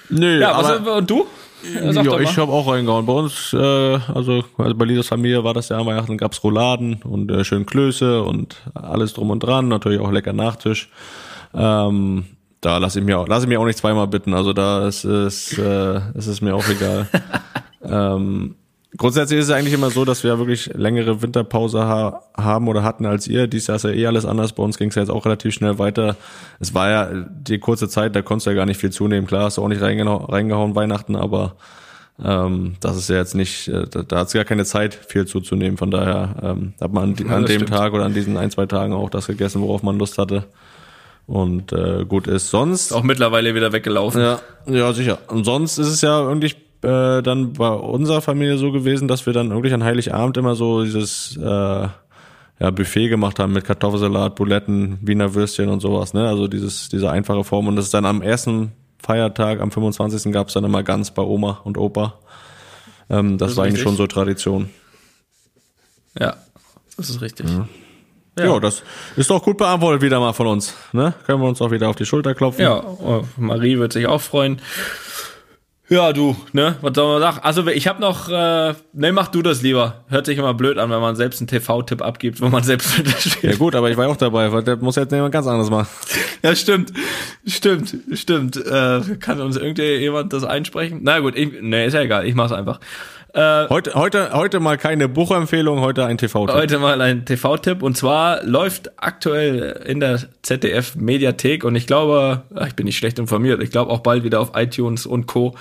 [0.10, 1.26] Nö, Ja, was, aber, und du?
[1.74, 3.06] Ja, sag ja, ich habe auch reingehauen.
[3.06, 7.02] Bei uns, äh, also, also bei Lisas Familie war das ja an Weihnachten, gab's Rouladen
[7.04, 10.90] und äh, schön Klöße und alles drum und dran, natürlich auch lecker Nachtisch.
[11.54, 12.26] Ähm,
[12.62, 14.34] da lasse ich mir auch, lasse ich mir auch nicht zweimal bitten.
[14.34, 17.08] Also da ist es, äh, ist es mir auch egal.
[17.84, 18.56] ähm,
[18.98, 23.06] grundsätzlich ist es eigentlich immer so, dass wir wirklich längere Winterpause ha haben oder hatten
[23.06, 23.48] als ihr.
[23.48, 24.54] Dies Jahr ist ja eh alles anders.
[24.54, 26.16] Bei uns ging es ja jetzt auch relativ schnell weiter.
[26.60, 29.28] Es war ja die kurze Zeit, da konntest du ja gar nicht viel zunehmen.
[29.28, 31.56] Klar, hast du auch nicht reingehauen, reingehauen Weihnachten, aber
[32.24, 35.26] ähm, das ist ja jetzt nicht, äh, da, da hat es gar keine Zeit, viel
[35.26, 35.78] zuzunehmen.
[35.78, 37.70] Von daher ähm, hat man an, an dem stimmt.
[37.70, 40.46] Tag oder an diesen ein, zwei Tagen auch das gegessen, worauf man Lust hatte.
[41.28, 42.50] Und äh, gut ist.
[42.50, 44.20] Sonst Auch mittlerweile wieder weggelaufen.
[44.20, 45.20] ja, ja, sicher.
[45.28, 49.34] Und sonst ist es ja irgendwie äh, dann bei unserer Familie so gewesen, dass wir
[49.34, 51.88] dann wirklich an Heiligabend immer so dieses äh,
[52.60, 56.28] ja, Buffet gemacht haben mit Kartoffelsalat, Buletten, Wiener Würstchen und sowas, ne?
[56.28, 57.68] Also dieses, diese einfache Form.
[57.68, 60.32] Und das ist dann am ersten Feiertag, am 25.
[60.32, 62.16] gab's dann immer ganz bei Oma und Opa.
[63.10, 63.90] Ähm, das, ist war eigentlich richtig.
[63.90, 64.70] schon so Tradition.
[66.20, 66.36] Ja,
[66.98, 67.48] das ist richtig.
[68.36, 68.60] Ja.
[68.60, 68.84] das
[69.16, 70.74] ist doch gut beantwortet wieder mal von uns.
[70.92, 71.14] Ne?
[71.26, 72.64] Können wir uns auch wieder auf die Schulter klopfen.
[72.64, 72.84] Ja,
[73.38, 74.62] Marie wird sich auch freuen.
[75.90, 76.76] Ja, du, ne?
[76.82, 77.40] Was soll man sagen?
[77.44, 80.04] Also ich habe noch, äh, ne, mach du das lieber.
[80.08, 83.04] Hört sich immer blöd an, wenn man selbst einen TV-Tipp abgibt, wo man selbst Ja
[83.04, 83.58] mitspielt.
[83.60, 85.88] gut, aber ich war ja auch dabei, weil der muss jetzt jemand ganz anderes machen.
[86.42, 86.94] Ja, stimmt,
[87.46, 88.56] stimmt, stimmt.
[88.56, 91.00] Äh, kann uns irgendjemand das einsprechen?
[91.04, 92.80] Na gut, ich, ne, ist ja egal, ich mach's einfach.
[93.36, 96.56] Heute, heute, heute mal keine Buchempfehlung, heute ein TV-Tipp.
[96.56, 102.42] Heute mal ein TV-Tipp und zwar läuft aktuell in der ZDF Mediathek und ich glaube,
[102.66, 105.56] ich bin nicht schlecht informiert, ich glaube auch bald wieder auf iTunes und Co.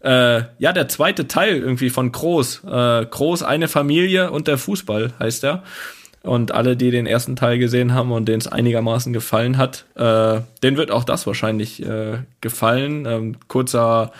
[0.00, 2.62] Äh, ja, der zweite Teil irgendwie von Groß.
[2.64, 5.64] Äh, Groß, eine Familie und der Fußball heißt er.
[6.22, 10.40] Und alle, die den ersten Teil gesehen haben und denen es einigermaßen gefallen hat, äh,
[10.62, 13.06] denen wird auch das wahrscheinlich äh, gefallen.
[13.06, 14.12] Ähm, kurzer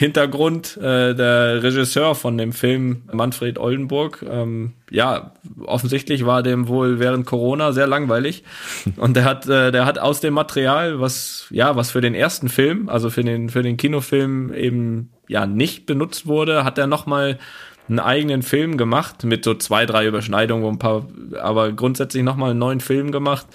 [0.00, 5.34] Hintergrund, äh, der Regisseur von dem Film Manfred Oldenburg, ähm, ja,
[5.66, 8.42] offensichtlich war dem wohl während Corona sehr langweilig.
[8.96, 12.48] Und der hat, äh, der hat aus dem Material, was, ja, was für den ersten
[12.48, 17.38] Film, also für den, für den Kinofilm eben, ja, nicht benutzt wurde, hat er nochmal
[17.86, 21.08] einen eigenen Film gemacht mit so zwei, drei Überschneidungen, wo ein paar,
[21.42, 23.48] aber grundsätzlich nochmal einen neuen Film gemacht,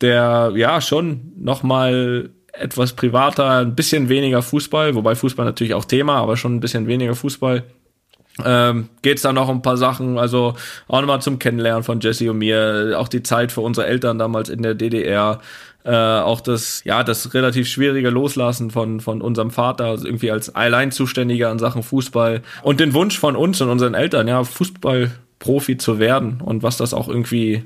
[0.00, 6.16] der, ja, schon nochmal etwas privater, ein bisschen weniger Fußball, wobei Fußball natürlich auch Thema,
[6.16, 7.64] aber schon ein bisschen weniger Fußball.
[8.44, 10.54] Ähm, geht's da noch um ein paar Sachen, also
[10.86, 14.48] auch nochmal zum Kennenlernen von Jesse und mir, auch die Zeit für unsere Eltern damals
[14.48, 15.40] in der DDR,
[15.84, 20.54] äh, auch das, ja, das relativ schwierige Loslassen von, von unserem Vater, also irgendwie als
[20.54, 25.98] Alleinzuständiger in Sachen Fußball und den Wunsch von uns und unseren Eltern, ja, Fußballprofi zu
[25.98, 27.64] werden und was das auch irgendwie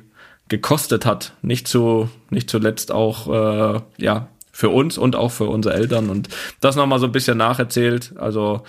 [0.48, 5.74] gekostet hat, nicht zu, nicht zuletzt auch, äh, ja, für uns und auch für unsere
[5.74, 6.28] Eltern und
[6.60, 8.62] das nochmal so ein bisschen nacherzählt, also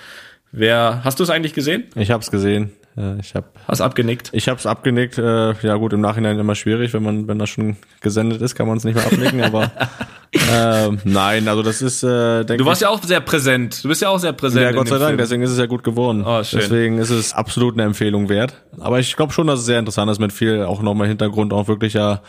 [0.51, 1.83] wer, hast du es eigentlich gesehen?
[1.95, 2.71] Ich hab's gesehen.
[2.95, 4.29] Äh, Ich hab, Hast abgenickt?
[4.33, 5.17] ich hab's abgenickt.
[5.17, 8.67] Äh, Ja gut, im Nachhinein immer schwierig, wenn man, wenn das schon gesendet ist, kann
[8.67, 9.41] man es nicht mehr abnicken.
[9.43, 9.71] aber
[10.51, 13.83] ähm, nein, also das ist, äh, Du warst ja auch sehr präsent.
[13.83, 14.63] Du bist ja auch sehr präsent.
[14.63, 15.17] Ja, Gott sei Dank, Film.
[15.17, 16.23] deswegen ist es ja gut geworden.
[16.25, 16.59] Oh, schön.
[16.59, 18.61] Deswegen ist es absolut eine Empfehlung wert.
[18.79, 21.67] Aber ich glaube schon, dass es sehr interessant ist mit viel auch nochmal Hintergrund, auch
[21.67, 22.21] wirklich ja,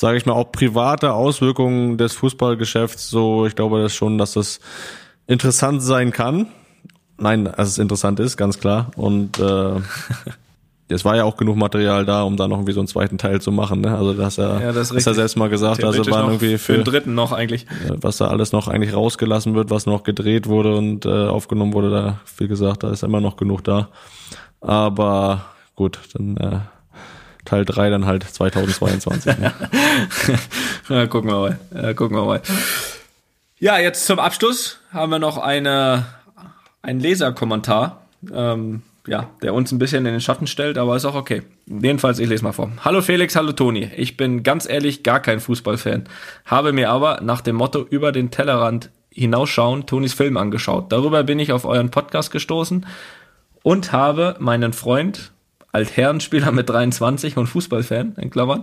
[0.00, 3.10] sage ich mal, auch private Auswirkungen des Fußballgeschäfts.
[3.10, 4.58] So, ich glaube das schon, dass das
[5.26, 6.46] interessant sein kann.
[7.18, 8.92] Nein, dass es interessant ist, ganz klar.
[8.96, 9.72] Und äh,
[10.88, 13.42] es war ja auch genug Material da, um da noch irgendwie so einen zweiten Teil
[13.42, 13.82] zu machen.
[13.82, 13.94] Ne?
[13.94, 16.84] Also das ja, Ja, das ist ja selbst mal gesagt, also waren irgendwie für den
[16.84, 17.66] dritten noch eigentlich.
[17.88, 21.90] was da alles noch eigentlich rausgelassen wird, was noch gedreht wurde und äh, aufgenommen wurde,
[21.90, 23.88] da, wie gesagt, da ist immer noch genug da.
[24.62, 25.44] Aber
[25.74, 26.60] gut, dann äh,
[27.50, 29.34] Teil drei dann halt 2022.
[29.38, 29.52] ne?
[31.08, 31.58] Gucken wir mal.
[31.74, 32.42] Ja, gucken wir mal.
[33.58, 36.06] Ja, jetzt zum Abschluss haben wir noch eine,
[36.80, 41.16] einen Leserkommentar, ähm, ja, der uns ein bisschen in den Schatten stellt, aber ist auch
[41.16, 41.42] okay.
[41.66, 42.70] Jedenfalls, ich lese mal vor.
[42.84, 43.90] Hallo Felix, hallo Toni.
[43.96, 46.04] Ich bin ganz ehrlich gar kein Fußballfan,
[46.44, 50.92] habe mir aber nach dem Motto über den Tellerrand hinausschauen Tonis Film angeschaut.
[50.92, 52.86] Darüber bin ich auf euren Podcast gestoßen
[53.64, 55.32] und habe meinen Freund,
[55.72, 58.62] Altherrenspieler mit 23 und Fußballfan, in Klammern,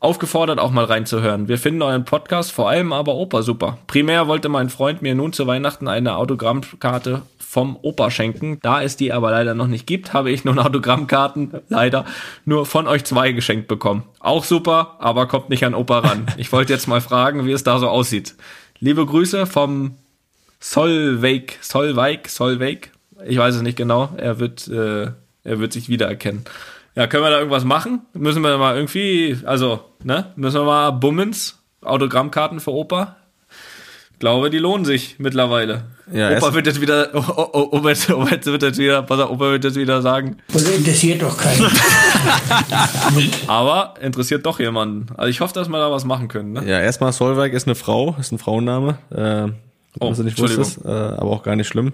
[0.00, 1.48] aufgefordert, auch mal reinzuhören.
[1.48, 3.78] Wir finden euren Podcast, vor allem aber Opa super.
[3.86, 7.22] Primär wollte mein Freund mir nun zu Weihnachten eine Autogrammkarte
[7.52, 8.58] vom Opa schenken.
[8.62, 12.06] Da es die aber leider noch nicht gibt, habe ich nun Autogrammkarten leider
[12.46, 14.04] nur von euch zwei geschenkt bekommen.
[14.20, 16.26] Auch super, aber kommt nicht an Opa ran.
[16.38, 18.34] Ich wollte jetzt mal fragen, wie es da so aussieht.
[18.80, 19.96] Liebe Grüße vom
[20.60, 22.90] Solveig, Solveig, Solveig.
[23.26, 24.08] Ich weiß es nicht genau.
[24.16, 25.10] Er wird, äh,
[25.44, 26.44] er wird sich wiedererkennen.
[26.94, 28.02] Ja, können wir da irgendwas machen?
[28.12, 30.32] Müssen wir mal irgendwie, also, ne?
[30.36, 33.16] Müssen wir mal Bummens, Autogrammkarten für Opa?
[34.18, 35.84] Glaube, die lohnen sich mittlerweile.
[36.12, 39.02] Ja, Opa wird jetzt wieder, oh, oh, oh, Opa, jetzt- Opa jetzt wird jetzt wieder,
[39.02, 41.66] pass auf, Opa wird jetzt wieder sagen, Das interessiert doch keinen.
[43.46, 45.06] aber interessiert doch jemanden.
[45.16, 46.64] Also ich hoffe, dass wir da was machen können, ne?
[46.68, 48.98] Ja, erstmal Solveig ist eine Frau, ist ein Frauenname.
[49.10, 49.52] Äh,
[50.00, 51.92] Oh, nicht wusstest, äh, aber auch gar nicht schlimm.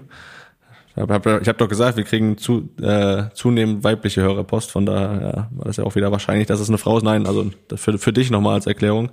[0.95, 5.47] Ich habe hab, doch gesagt, wir kriegen zu, äh, zunehmend weibliche Hörerpost, von daher ja,
[5.51, 7.03] war das ja auch wieder wahrscheinlich, dass es eine Frau ist.
[7.03, 9.11] Nein, also für, für dich nochmal als Erklärung.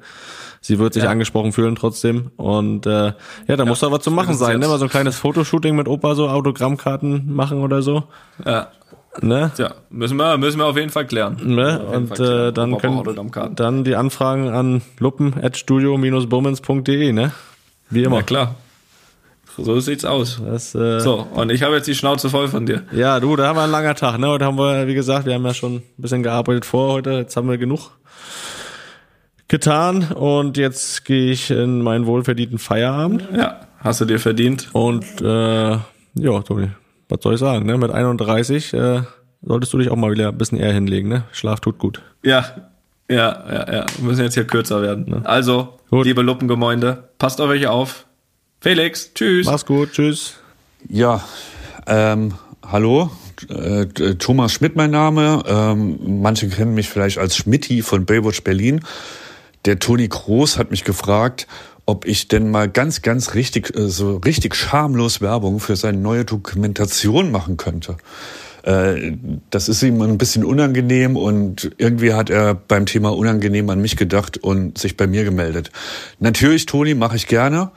[0.61, 1.11] Sie wird sich Ja.
[1.11, 2.33] angesprochen fühlen trotzdem.
[2.37, 3.13] Und äh,
[3.47, 4.67] ja, da muss doch was zu machen sein, ne?
[4.67, 8.03] Mal so ein kleines Fotoshooting mit Opa, so Autogrammkarten machen oder so.
[8.45, 8.69] Ja.
[9.23, 9.51] Ne?
[9.55, 11.37] Tja, müssen wir, müssen wir auf jeden Fall klären.
[11.43, 11.79] Ne?
[11.81, 12.49] Und Fall klären.
[12.49, 17.31] äh, dann Opa können dann die Anfragen an luppen.studio-bummens.de, ne?
[17.91, 18.17] Wie immer.
[18.17, 18.55] Ja, klar.
[19.59, 20.41] So sieht's aus.
[20.45, 22.83] Das, äh, So, und ich habe jetzt die Schnauze voll von dir.
[22.93, 24.29] Ja, du, da haben wir einen langer Tag, ne?
[24.29, 27.11] Heute haben wir, wie gesagt, wir haben ja schon ein bisschen gearbeitet vor heute.
[27.13, 27.91] Jetzt haben wir genug
[29.49, 33.29] getan und jetzt gehe ich in meinen wohlverdienten Feierabend.
[33.37, 34.69] Ja, hast du dir verdient.
[34.73, 36.71] Und äh, ja, Toni,
[37.09, 37.79] was soll ich sagen, ne?
[37.79, 39.03] Mit 31 äh,
[39.43, 41.25] solltest du dich auch mal wieder ein bisschen eher hinlegen, ne?
[41.33, 42.03] Schlaf tut gut.
[42.25, 42.45] Ja,
[43.09, 43.87] ja, ja, ja.
[43.99, 45.25] Wir müssen jetzt hier kürzer werden.
[45.25, 46.07] Also, Gut.
[46.07, 48.06] liebe Luppengemeinde, passt auf euch auf.
[48.61, 49.47] Felix, tschüss.
[49.47, 50.35] Mach's gut, tschüss.
[50.89, 51.23] Ja,
[51.87, 52.35] ähm,
[52.67, 53.11] hallo,
[53.49, 53.87] äh,
[54.17, 55.43] Thomas Schmidt mein Name.
[55.47, 58.81] Ähm, manche kennen mich vielleicht als Schmidti von Baywatch Berlin.
[59.65, 61.47] Der Toni Groß hat mich gefragt,
[61.87, 66.25] ob ich denn mal ganz, ganz richtig, äh, so richtig schamlos Werbung für seine neue
[66.25, 67.97] Dokumentation machen könnte.
[68.63, 69.13] Äh,
[69.51, 73.97] Das ist ihm ein bisschen unangenehm und irgendwie hat er beim Thema unangenehm an mich
[73.97, 75.71] gedacht und sich bei mir gemeldet.
[76.21, 77.71] Natürlich, Toni, mache ich gerne.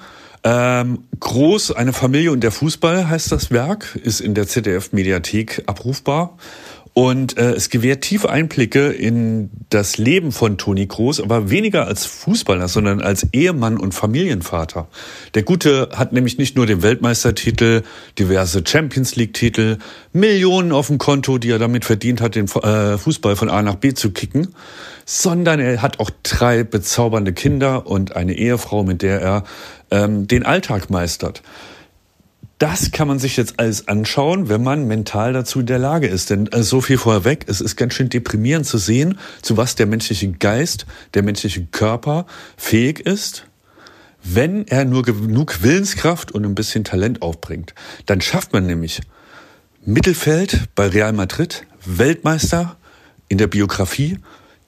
[0.43, 6.37] Ähm, Groß, eine Familie und der Fußball heißt das Werk, ist in der ZDF-Mediathek abrufbar.
[6.93, 12.05] Und äh, es gewährt tiefe Einblicke in das Leben von Toni Groß, aber weniger als
[12.05, 14.87] Fußballer, sondern als Ehemann und Familienvater.
[15.33, 17.83] Der Gute hat nämlich nicht nur den Weltmeistertitel,
[18.17, 19.77] diverse Champions League-Titel,
[20.11, 23.75] Millionen auf dem Konto, die er damit verdient hat, den äh, Fußball von A nach
[23.75, 24.53] B zu kicken,
[25.05, 29.43] sondern er hat auch drei bezaubernde Kinder und eine Ehefrau, mit der er
[29.91, 31.41] ähm, den Alltag meistert.
[32.59, 36.29] Das kann man sich jetzt alles anschauen, wenn man mental dazu in der Lage ist.
[36.29, 39.85] Denn äh, so viel vorweg, es ist ganz schön deprimierend zu sehen, zu was der
[39.85, 42.25] menschliche Geist, der menschliche Körper
[42.57, 43.45] fähig ist,
[44.23, 47.73] wenn er nur genug Willenskraft und ein bisschen Talent aufbringt.
[48.05, 48.99] Dann schafft man nämlich
[49.85, 52.75] Mittelfeld bei Real Madrid, Weltmeister
[53.29, 54.19] in der Biografie,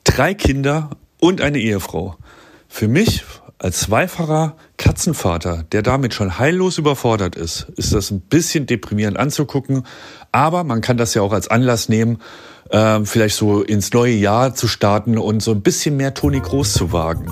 [0.05, 2.15] drei Kinder und eine Ehefrau.
[2.69, 3.25] Für mich
[3.61, 9.83] als zweifacher Katzenvater, der damit schon heillos überfordert ist, ist das ein bisschen deprimierend anzugucken.
[10.31, 12.17] Aber man kann das ja auch als Anlass nehmen,
[12.71, 16.73] ähm, vielleicht so ins neue Jahr zu starten und so ein bisschen mehr Toni Groß
[16.73, 17.27] zu wagen.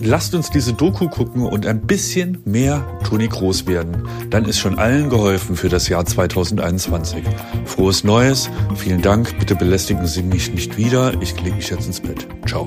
[0.00, 4.08] Lasst uns diese Doku gucken und ein bisschen mehr Toni Groß werden.
[4.30, 7.22] Dann ist schon allen geholfen für das Jahr 2021.
[7.66, 9.38] Frohes Neues, vielen Dank.
[9.38, 11.20] Bitte belästigen Sie mich nicht wieder.
[11.20, 12.26] Ich lege mich jetzt ins Bett.
[12.46, 12.66] Ciao.